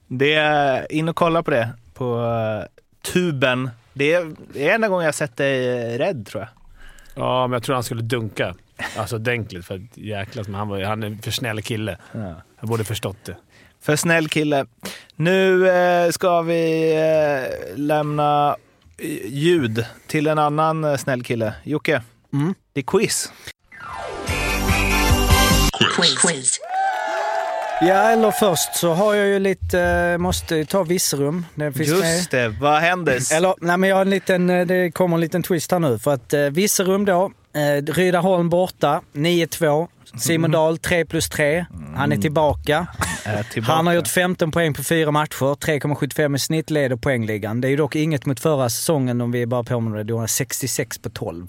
[0.08, 2.82] Det är, in och kolla på det på eh,
[3.14, 3.70] tuben.
[3.94, 6.50] Det är, det är enda gången jag sett dig rädd tror jag.
[7.24, 8.56] Ja, men jag tror han skulle dunka.
[8.98, 10.48] Alltså ordentligt, för att jäklas.
[10.48, 11.98] Men han, var, han är en för snäll kille.
[12.60, 13.36] Jag borde förstått det.
[13.82, 14.66] För snäll kille.
[15.16, 18.56] Nu eh, ska vi eh, lämna
[18.98, 21.54] eh, ljud till en annan eh, snäll kille.
[21.64, 22.02] Jocke,
[22.34, 22.56] Mm.
[22.74, 23.32] det är quiz.
[27.82, 30.84] Ja, eller först så har jag ju lite, eh, måste ju ta.
[30.84, 31.20] Det finns
[31.56, 32.18] med.
[32.18, 33.34] Just det, vad händer?
[33.36, 36.00] Eller, nej men jag har en liten, eh, det kommer en liten twist här nu.
[36.00, 39.88] För att eh, Virserum då, eh, Rydaholm borta, 9-2.
[40.18, 41.66] Simon Dahl 3 plus 3.
[41.96, 42.88] Han är tillbaka.
[43.24, 43.74] Är tillbaka.
[43.74, 47.62] Han har gjort 15 poäng på fyra matcher, 3,75 i snitt, leder poängligan.
[47.62, 50.04] Det är ju dock inget mot förra säsongen om vi bara påminner det.
[50.04, 51.48] Då har 66 på 12.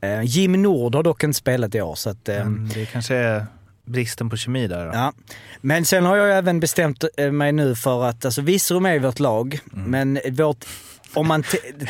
[0.00, 2.28] Eh, Jim Nord har dock inte spelat i år så att...
[2.28, 3.46] Eh, Mm, Det kanske är
[3.84, 4.86] bristen på kemi där.
[4.86, 4.90] Då.
[4.94, 5.12] Ja.
[5.60, 9.18] Men sen har jag även bestämt eh, mig nu för att, alltså Virserum är vårt
[9.20, 10.64] lag, men vårt
[11.14, 11.44] om man...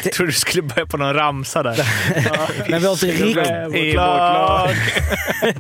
[0.05, 1.87] Jag trodde du skulle börja på någon ramsa där.
[2.71, 3.21] Men vårt, rikt,
[3.77, 4.71] I vårt lag.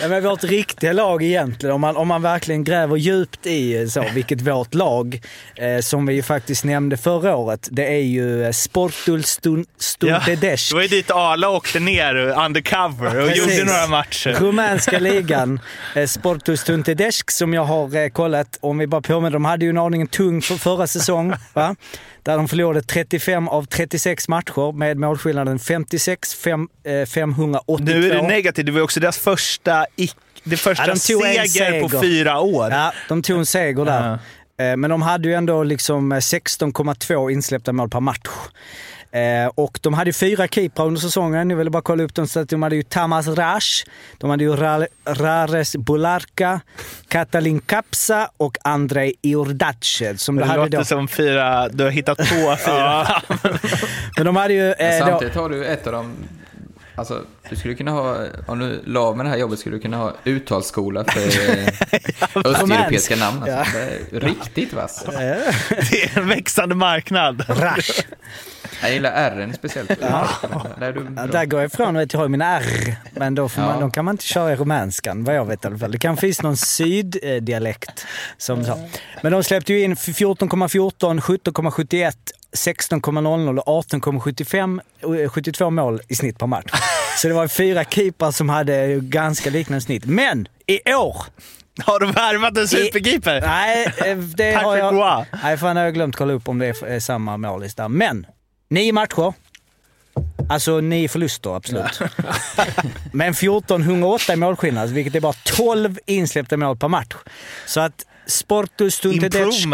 [0.00, 3.86] ja, men vårt riktiga lag egentligen, om man, om man verkligen gräver djupt i eh,
[3.86, 5.20] så, vilket vårt lag,
[5.56, 9.64] eh, som vi ju faktiskt nämnde förra året, det är ju eh, Sportul Stun- Ja,
[10.20, 10.70] Stuntedesk.
[10.70, 13.58] det var ju dit Arla åkte ner undercover och Precis.
[13.58, 14.36] gjorde några matcher.
[14.40, 15.60] Rumänska ligan,
[15.94, 18.58] eh, Sportul Stuntedesk, som jag har eh, kollat.
[18.60, 21.34] Om vi bara påminner, de hade ju en aningen tung för förra säsong.
[21.52, 21.76] Va?
[22.28, 27.84] Där de förlorade 35 av 36 matcher med målskillnaden 56, 5, eh, 582.
[27.84, 28.66] Nu är det negativt.
[28.66, 29.86] Det var också deras första,
[30.44, 32.02] det första Ja, de en seger, på seger.
[32.02, 32.70] fyra år.
[32.70, 34.12] Ja, de tog en seger där.
[34.60, 38.28] Eh, Men de hade ju ändå liksom eh, 16,2 insläppta mål per match.
[39.12, 41.50] Eh, och de hade ju fyra keeprar under säsongen.
[41.50, 42.26] Jag ville bara kolla upp dem.
[42.28, 43.84] Så att de hade ju Tamas Rash,
[44.18, 46.60] de hade ju Ra- Rares Bularka,
[47.08, 50.16] Katalin Kapsa och Andrei Iordache.
[50.18, 50.84] Som Det de hade låter då.
[50.84, 53.22] som fyra, du har hittat på fyra.
[54.16, 54.72] Men de hade ju...
[54.72, 56.14] Eh, då, samtidigt har du ett av de...
[56.94, 59.80] Alltså, du skulle kunna ha, om du la av med det här jobbet skulle du
[59.82, 61.68] kunna ha uttalsskola för eh,
[62.44, 63.42] östeuropeiska namn.
[63.42, 63.78] Alltså.
[64.10, 65.04] Det är riktigt vass.
[65.90, 67.44] Det är en växande marknad.
[67.48, 67.90] Rash.
[68.82, 69.88] Jag gillar R'n speciellt.
[69.88, 73.48] Där är du Ja, där går jag ifrån vet jag har mina R, men då,
[73.48, 73.80] får man, Ja.
[73.80, 75.92] då kan man inte köra i rumänskan vad jag vet i alla fall.
[75.92, 78.06] Det kan finnas någon syddialekt
[78.36, 78.88] som så.
[79.22, 82.12] Men de släppte ju in 14,14, 17,71,
[82.56, 84.80] 16,00 och 18,75,
[85.24, 86.70] eh, 72 mål i snitt per match.
[87.16, 90.04] Så det var fyra keeprar som hade ganska liknande snitt.
[90.06, 91.16] Men i år
[91.84, 93.40] Har du värvat en superkeeper?
[93.40, 95.24] Nej, eh, det har jag...
[95.42, 97.88] Nej, fan har jag glömt kolla upp om det är är samma målis där.
[97.88, 98.26] Men,
[98.68, 99.34] nio matcher.
[100.48, 102.00] Alltså nio förluster, absolut.
[103.12, 107.14] Men 14, 108 i målskillnad, vilket är bara 12 insläppta mål per match.
[107.66, 109.66] Så att Sportus Stuntedec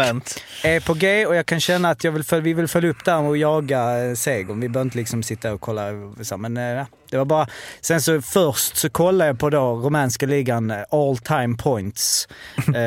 [0.63, 3.21] är på G och jag kan känna att jag vill vi vill följa upp där
[3.21, 4.59] och jaga eh, segern.
[4.59, 5.91] Vi behöver inte liksom sitta och kolla.
[6.37, 7.47] Men eh, ja, det var bara...
[7.81, 12.27] Sen så först så kollade jag på då rumänska ligan eh, all time points.
[12.75, 12.83] eh,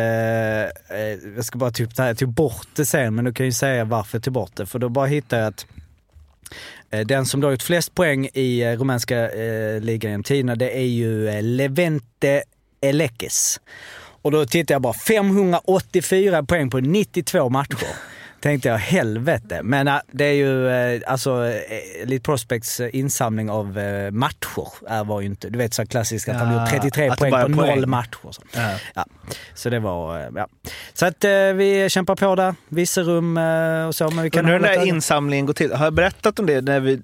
[1.36, 4.18] jag ska bara typ, jag tog bort det sen, men du kan ju säga varför
[4.18, 4.66] jag tog bort det.
[4.66, 5.66] För då bara hittade jag att
[6.90, 10.56] Eh, den som då har gjort flest poäng i eh, rumänska eh, ligan genom tiderna,
[10.56, 12.42] det är ju eh, Levente
[12.80, 13.60] Elekes.
[14.22, 17.88] Och då tittar jag bara 584 poäng på 92 matcher.
[18.40, 19.60] Tänkte jag, helvete.
[19.62, 24.68] Men äh, det är ju eh, alltså eh, Elite Prospects eh, insamling av eh, matcher
[24.88, 27.30] är, var ju inte, du vet så klassiskt att han Ja, gjort 33 att det
[27.30, 28.30] poäng på noll matcher.
[28.30, 28.42] Så.
[28.54, 28.74] Ja.
[28.94, 29.04] Ja.
[29.54, 30.48] så det var, eh, ja.
[30.94, 31.24] Så att
[31.54, 34.10] vi kämpar på där, Virserum eh, och så.
[34.10, 35.72] Men vi kan Undrar hur den där insamlingen går till.
[35.72, 36.60] Har jag berättat om det?
[36.60, 37.00] När vi,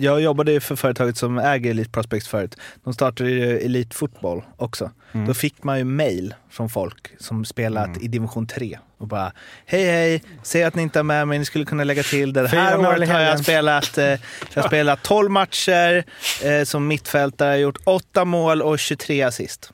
[0.00, 2.56] jag jobbade ju för företaget som äger Elite Prospects förut.
[2.84, 4.90] De startade ju Elite Football också.
[5.12, 5.26] Mm.
[5.26, 9.32] Då fick man ju mail från folk som spelat i division 3 och bara
[9.66, 12.42] Hej hej, säg att ni inte är med mig, ni skulle kunna lägga till det.
[12.42, 14.18] Det här året har jag helgen." spelat, eh, jag
[14.54, 16.04] har spelat 12 matcher
[16.42, 19.70] eh, som mittfältare, jag har gjort 8 mål och 23 assist.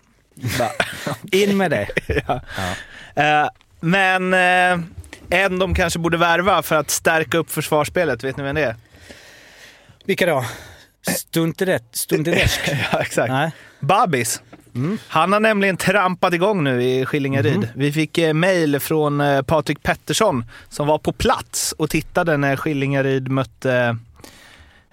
[0.59, 0.71] Bara,
[1.33, 1.89] In med det.
[2.27, 2.41] ja.
[3.15, 3.49] Eh,
[3.81, 4.81] men eh,
[5.31, 8.77] en de kanske borde värva för att stärka upp försvarsspelet, vet ni vem det är?
[10.05, 10.45] Vilka då?
[11.93, 12.61] Stuntedesk?
[12.93, 13.33] ja, exakt.
[13.33, 13.51] Nej.
[13.81, 14.43] Babis.
[15.09, 17.69] Han har nämligen trampat igång nu i Skillingaryd.
[17.75, 22.57] Vi fick eh, mejl från eh, Patrik Pettersson som var på plats och tittade när
[22.57, 23.97] Skillingaryd mötte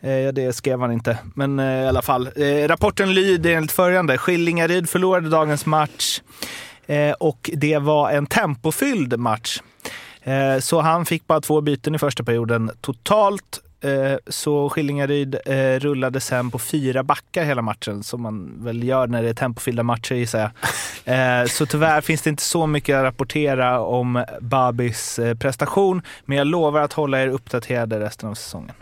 [0.01, 2.29] eh, Ja, det skrev han inte, men eh, i alla fall.
[2.35, 4.17] Eh, rapporten lyder enligt följande.
[4.17, 6.21] Skillingaryd förlorade dagens match
[6.85, 9.61] eh, och det var en tempofylld match.
[10.61, 13.61] Så han fick bara två byten i första perioden totalt.
[13.81, 19.07] Eh, så Skillingaryd eh, rullade sen på fyra backar hela matchen, som man väl gör
[19.07, 20.51] när det är tempofyllda matcher gissar jag.
[21.07, 26.47] Eh, så tyvärr finns det inte så mycket att rapportera om Babis prestation, men jag
[26.47, 28.75] lovar att hålla er uppdaterade resten av säsongen.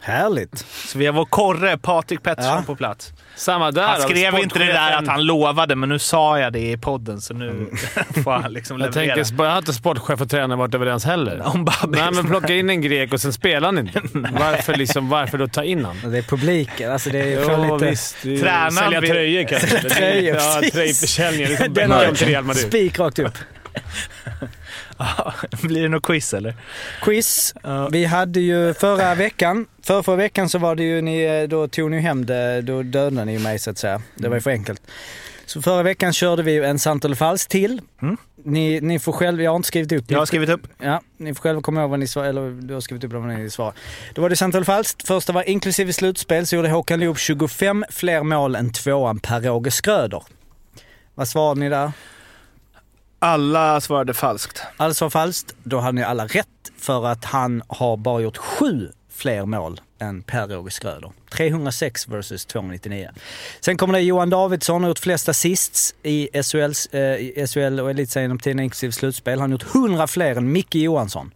[0.00, 0.58] Härligt.
[0.86, 2.62] Så vi har vår korre Patrik Pettersson Ja.
[2.66, 3.12] på plats.
[3.36, 3.82] Samma där.
[3.82, 6.76] Han då, skrev inte det där att han lovade, men nu sa jag det i
[6.76, 7.66] podden, så nu
[8.24, 9.14] får han liksom Jag leverera.
[9.16, 11.42] tänker, jag har inte sportchef och tränare varit överens heller.
[11.46, 12.00] Om Babis.
[12.00, 14.00] Nej, men plocka in en grek och sen spelar han inte.
[14.32, 16.10] Varför, liksom, varför då ta in han?
[16.10, 16.92] Det är publiken.
[16.92, 17.90] Alltså det är Jo, lite...
[17.90, 18.16] visst.
[18.22, 19.68] Det är- Tränaren Sälja vill- tröjor kanske.
[19.80, 21.46] Sälja tröjor, ja, tröjförsäljning.
[21.46, 22.06] Det är som Den har-
[23.26, 23.38] upp.
[25.62, 26.54] Blir det något quiz eller?
[27.02, 27.54] Quiz.
[27.90, 31.90] Vi hade ju förra veckan, för förra veckan så var det ju ni, då tog
[31.90, 34.02] ni hem det, då dödade ni mig så att säga.
[34.14, 34.82] Det var ju för enkelt.
[35.46, 37.80] Så förra veckan körde vi en sant eller falskt till.
[38.02, 38.16] Mm.
[38.44, 40.04] Ni, ni får själv, jag har inte skrivit upp.
[40.08, 40.68] Jag har skrivit upp.
[40.78, 43.22] Ja, ni får själva komma ihåg vad ni svarade, eller du har skrivit upp vad
[43.22, 43.76] ni svarade.
[44.14, 45.06] Då var det sant eller falskt.
[45.06, 50.22] Första var inklusive slutspel så gjorde Håkan Loob 25 fler mål än tvåan Per-Åge Skröder.
[51.14, 51.92] Vad svarade ni där?
[53.26, 54.62] Alla svarade falskt.
[54.76, 56.48] Alltså var falskt, då hade ni alla rätt
[56.78, 61.12] för att han har bara gjort sju fler mål än Per-Roger Schröder.
[61.30, 63.10] 306 versus 299.
[63.60, 68.24] Sen kommer det Johan Davidsson, har gjort flest assists i, SHLs, eh, SHL och elitserien
[68.24, 69.40] genom tiden inklusive slutspel.
[69.40, 71.30] Han har gjort 100 fler än Micke Johansson.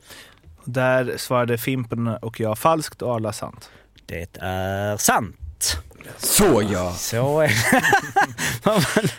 [0.65, 3.71] Där svarade Fimpen och jag falskt och alla sant.
[4.07, 5.77] Det är sant.
[6.19, 6.93] Så ja!
[6.93, 9.11] Så är det.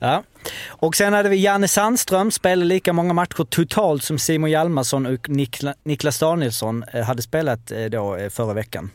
[0.00, 0.22] ja.
[0.66, 5.28] Och sen hade vi Janne Sandström, spelade lika många matcher totalt som Simon Hjalmarsson och
[5.28, 8.90] Nikla, Niklas Danielsson eh, hade spelat eh, då eh, förra veckan.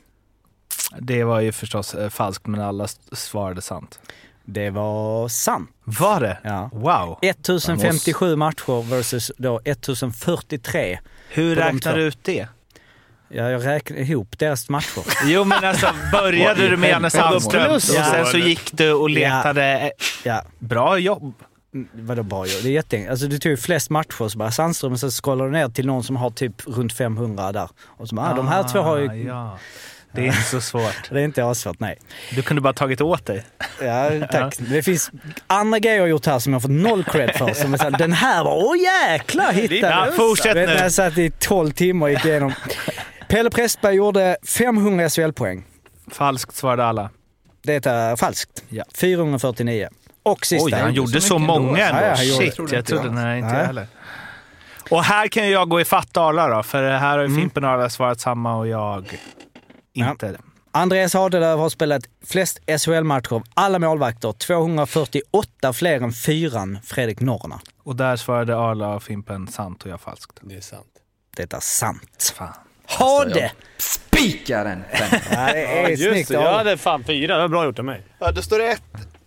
[0.99, 3.99] Det var ju förstås falskt, men alla svarade sant.
[4.45, 5.69] Det var sant.
[5.83, 6.37] Var det?
[6.43, 6.69] Ja.
[6.73, 7.19] Wow.
[7.21, 10.99] 1057 matcher versus då 1043.
[11.29, 12.47] Hur räknar du ut det?
[13.35, 15.03] Ja, jag räknar ihop deras matcher.
[15.25, 19.63] Jo men alltså, började du med Janne Sandström och sen så gick du och letade...
[19.79, 19.89] eh,
[20.23, 21.33] Ja, Bra jobb.
[21.73, 22.59] Mm, Vadå bra jobb?
[22.63, 23.11] Det är jätteenkelt.
[23.11, 25.85] Alltså du tog ju flest matcher så bara Sandström och så scrollar du ner till
[25.85, 27.69] någon som har typ runt 500 där.
[27.85, 29.07] Och så bara, ah, de här två har ju...
[29.09, 29.57] Ah, Ja.
[30.15, 30.95] Det är inte så svårt.
[31.09, 31.97] Det är inte asvårt, nej.
[32.35, 33.43] Du kunde bara tagit åt dig.
[33.81, 34.55] Ja, tack.
[34.59, 35.11] Det finns
[35.47, 37.53] andra grejer jag har gjort här som jag har fått noll cred för.
[37.53, 40.61] Som är så här, den här var, åh jäklar hittade Ja, fortsätt nu.
[40.61, 42.53] jag satt i 12 timmar och gick igenom.
[43.33, 45.63] Pelle Pressberg gjorde 500 SHL-poäng.
[46.11, 47.09] Falskt svarade alla.
[47.63, 48.63] Det är falskt.
[48.69, 48.83] Ja.
[48.95, 49.89] 449.
[50.23, 50.65] Och sista.
[50.65, 51.47] Oj, han gjorde så, ändå.
[51.47, 52.01] många ändå.
[52.01, 53.13] Ja, ja, Shit, trodde jag trodde jag.
[53.13, 53.65] nej, inte Nej.
[53.65, 53.87] heller.
[54.89, 57.41] Och här kan jag gå i fatt Arla då, för här har ju Mm.
[57.41, 59.19] Fimpen och Arla svarat samma och jag
[59.93, 60.37] inte.
[60.71, 64.31] Andreas Hadelöv har spelat flest SHL-matcher av alla målvakter.
[64.33, 67.59] 248 fler än fyran Fredrik Norrna.
[67.83, 70.39] Och där svarade Arla och Fimpen sant och jag falskt.
[70.41, 70.87] Det är sant.
[71.35, 72.33] Det är sant.
[72.35, 72.53] Fan.
[72.99, 73.51] Ha det!
[73.77, 74.83] Spika den!
[75.31, 76.27] Ja, det är Just snyggt.
[76.29, 77.35] det, jag hade fan fyra.
[77.35, 78.01] Det var bra gjort av mig.
[78.19, 78.77] Ja, då står det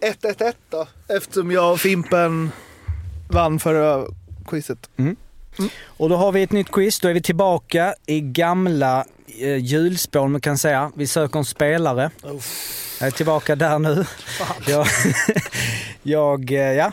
[0.00, 0.86] 1-1-1 då.
[1.08, 2.50] Eftersom jag och Fimpen
[3.30, 4.06] vann förra
[4.46, 4.90] quizet.
[5.86, 7.00] Och då har vi ett nytt quiz.
[7.00, 9.04] Då är vi tillbaka i gamla
[9.40, 10.92] eh, hjulspår, man kan säga.
[10.94, 12.10] Vi söker en spelare.
[13.00, 14.04] Jag är tillbaka där nu.
[14.66, 14.86] Jag,
[16.02, 16.92] jag, eh, ja.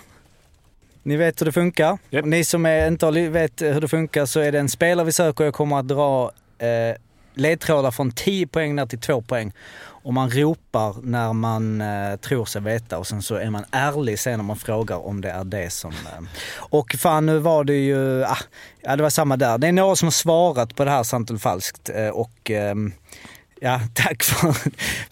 [1.04, 1.98] Ni vet hur det funkar.
[2.10, 2.26] Japp.
[2.26, 5.44] Ni som är, inte vet hur det funkar så är det en spelare vi söker.
[5.44, 6.96] Jag kommer att dra eh,
[7.34, 9.52] ledtrådar från 10 poäng ner till 2 poäng.
[10.04, 14.20] Och man ropar när man eh, tror sig veta och sen så är man ärlig
[14.20, 15.92] sen när man frågar om det är det som...
[15.92, 16.24] Eh.
[16.56, 18.38] Och fan nu var det ju, ah,
[18.82, 19.58] ja det var samma där.
[19.58, 22.94] Det är några som har svarat på det här sant eller falskt eh, och ehm,
[23.60, 24.56] ja tack för...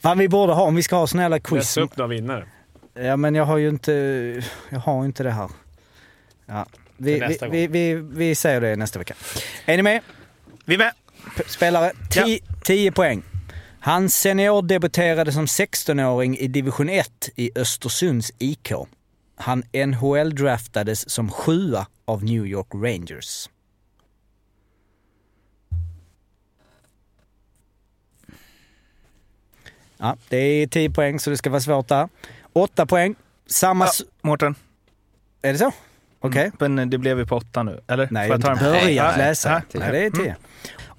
[0.01, 1.57] Fan vi borde ha, om vi ska ha såna jävla quiz.
[1.57, 2.45] Läsa upp några vinnare.
[2.93, 3.93] Ja men jag har ju inte,
[4.69, 5.49] jag har ju inte det här.
[6.45, 6.65] Ja.
[6.97, 9.13] Vi, vi, vi, vi, vi säger det nästa vecka.
[9.65, 10.01] Är ni med?
[10.65, 10.91] Vi är med.
[11.47, 11.91] Spelare,
[12.63, 13.23] 10 poäng.
[13.79, 18.71] Han seniordebuterade som 16-åring i division 1 i Östersunds IK.
[19.35, 23.49] Han NHL-draftades som sjua av New York Rangers.
[29.97, 32.09] Ja, det är 10 poäng så det ska vara svårt där.
[32.53, 33.15] 8 poäng.
[33.45, 33.85] Samma...
[33.85, 34.55] Ja, Mårten.
[35.41, 35.71] Är det så?
[36.19, 36.51] Okej.
[36.59, 37.81] Mm, Men det blev ju på åtta nu.
[37.87, 38.07] Eller?
[38.11, 39.49] Nej, Får jag ta inte börjat läsa.
[39.53, 39.63] nej.
[39.73, 40.35] Nej, det är 10.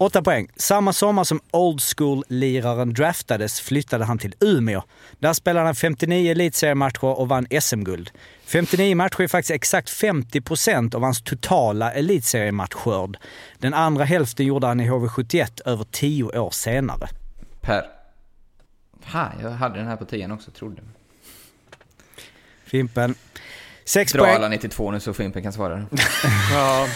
[0.03, 0.49] 8 poäng.
[0.57, 4.83] Samma sommar som Old School-liraren draftades flyttade han till Umeå.
[5.19, 8.11] Där spelade han 59 elitseriematcher och vann SM-guld.
[8.45, 13.17] 59 matcher är faktiskt exakt 50% av hans totala elitseriematchskörd.
[13.59, 17.09] Den andra hälften gjorde han i HV71 över 10 år senare.
[17.61, 17.87] Per.
[19.01, 20.83] Fan, jag hade den här på tian också, trodde.
[22.65, 23.15] Fimpen.
[23.85, 24.35] 6 Dra poäng.
[24.35, 25.87] alla 92 nu så Fimpen kan svara.
[26.53, 26.87] Ja,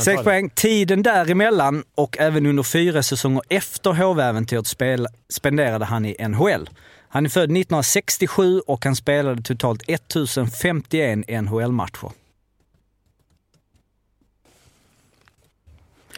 [0.00, 0.50] Sex poäng.
[0.50, 4.66] Tiden däremellan och även under fyra säsonger efter HV-äventyret
[5.28, 6.70] spenderade han i NHL.
[7.08, 12.10] Han är född 1967 och han spelade totalt 1051 NHL-matcher.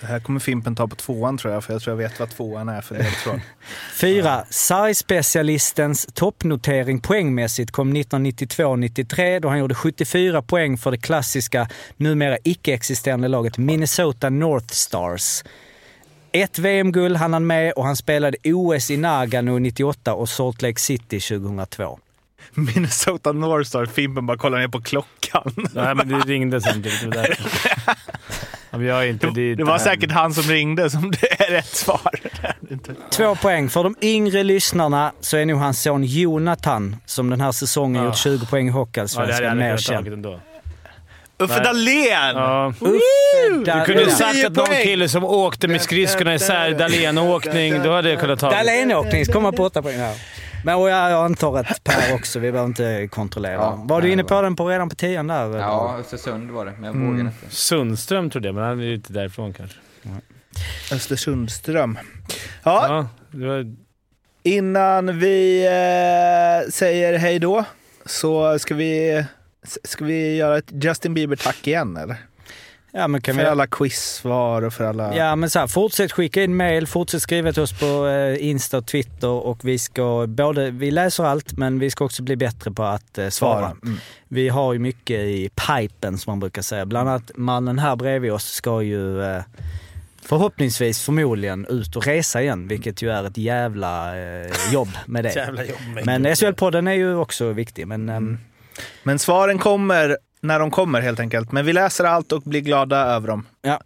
[0.01, 2.30] Det här kommer Fimpen ta på tvåan tror jag, för jag tror jag vet vad
[2.30, 3.40] tvåan är för ledtråd.
[4.01, 4.44] Fyra.
[4.51, 13.28] Sargspecialistens toppnotering poängmässigt kom 1992-93 då han gjorde 74 poäng för det klassiska, numera icke-existerande
[13.28, 15.42] laget Minnesota North Stars.
[16.32, 20.80] Ett VM-guld hann han med och han spelade OS i Nagano 98 och Salt Lake
[20.80, 21.99] City 2002.
[22.55, 25.55] Minnesota Northstar, Fimpen bara kollar ner på klockan.
[25.72, 27.03] Nej, men det ringde samtidigt.
[28.71, 29.81] Det Det var än.
[29.81, 32.11] säkert han som ringde som det är rätt svar.
[33.11, 33.69] Två poäng.
[33.69, 38.09] För de yngre lyssnarna så är nog hans son Jonathan, som den här säsongen Ja.
[38.09, 40.27] gjort 20 poäng i Hockeyallsvenskan, mer känd.
[41.41, 41.61] Uffe.
[41.62, 42.37] Dahlén!
[42.37, 42.73] Ja.
[42.81, 48.11] Du kunde där- sagt att någon kille som åkte med skridskorna isär, Dahlén-åkning, då hade
[48.11, 48.57] jag kunnat ta det.
[48.57, 50.14] Dahlénåkning, så kommer på åtta poäng här.
[50.69, 53.53] Men och jag, jag antar att Per också, vi behöver inte kontrollera.
[53.55, 55.57] Ja, var du inne på var- den på redan på tian där?
[55.59, 57.07] Ja, Östersund var det, men jag Mm.
[57.11, 57.55] vågade inte.
[57.57, 59.77] Sundström trodde jag, men han är ju inte därifrån kanske.
[60.93, 61.99] Östersundström.
[62.62, 63.09] Ja, Ja,
[63.39, 63.75] det var...
[64.43, 67.64] innan vi eh, säger hej då
[68.07, 69.25] så ska vi,
[69.85, 72.16] ska vi göra ett Justin Bieber-tack igen eller?
[72.99, 73.49] Ja, men kan för vi...
[73.49, 75.16] alla quizsvar och för alla...
[75.16, 78.78] Ja men så här, fortsätt skicka in mail, fortsätt skriva till oss på eh, Insta
[78.78, 82.70] och Twitter och vi ska både, vi läser allt men vi ska också bli bättre
[82.70, 83.66] på att eh, svara.
[83.66, 83.99] Mm.
[84.28, 86.86] Vi har ju mycket i pipen som man brukar säga.
[86.86, 89.42] Bland annat mannen här bredvid oss ska ju eh,
[90.22, 95.34] förhoppningsvis förmodligen ut och resa igen, vilket ju är ett jävla eh, jobb med det.
[95.34, 96.26] Jävla jobb med men.
[96.26, 97.86] SHL-podden är ju också viktig.
[97.86, 98.38] Men, ehm,
[99.03, 101.53] Men svaren kommer när de kommer helt enkelt.
[101.53, 103.47] Men vi läser allt och blir glada över dem.
[103.62, 103.80] Ja.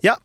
[0.00, 0.16] Ja.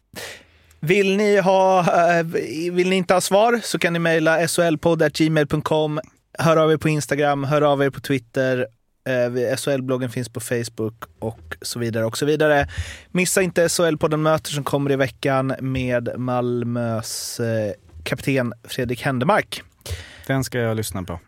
[0.80, 1.80] Vill ni, ha,
[2.20, 2.24] eh,
[2.72, 6.00] vill ni inte ha svar så kan ni mejla solpodd.gmail.com.
[6.40, 8.68] Hör av er på Instagram, hör av er på Twitter.
[9.08, 12.06] Eh, SHL-bloggen finns på Facebook och så vidare.
[12.06, 12.68] och så vidare.
[13.12, 19.64] Missa inte SHL-podden Möter som kommer i veckan med Malmös eh, kapten Fredrik Händemark.
[20.28, 21.20] den ska jag lyssna på.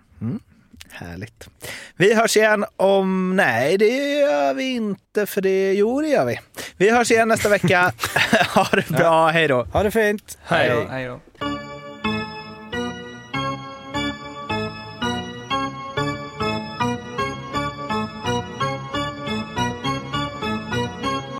[0.96, 1.50] Härligt.
[1.96, 3.36] Vi hörs igen om...
[3.36, 5.74] Nej, det gör vi inte, för det...
[5.74, 6.40] Jo, det gör vi.
[6.78, 7.94] Vi hörs igen nästa vecka.
[8.56, 9.64] ha det bra, hej då.
[9.64, 10.38] Ha det fint!
[10.44, 10.88] Hej.
[10.90, 11.20] Hej då.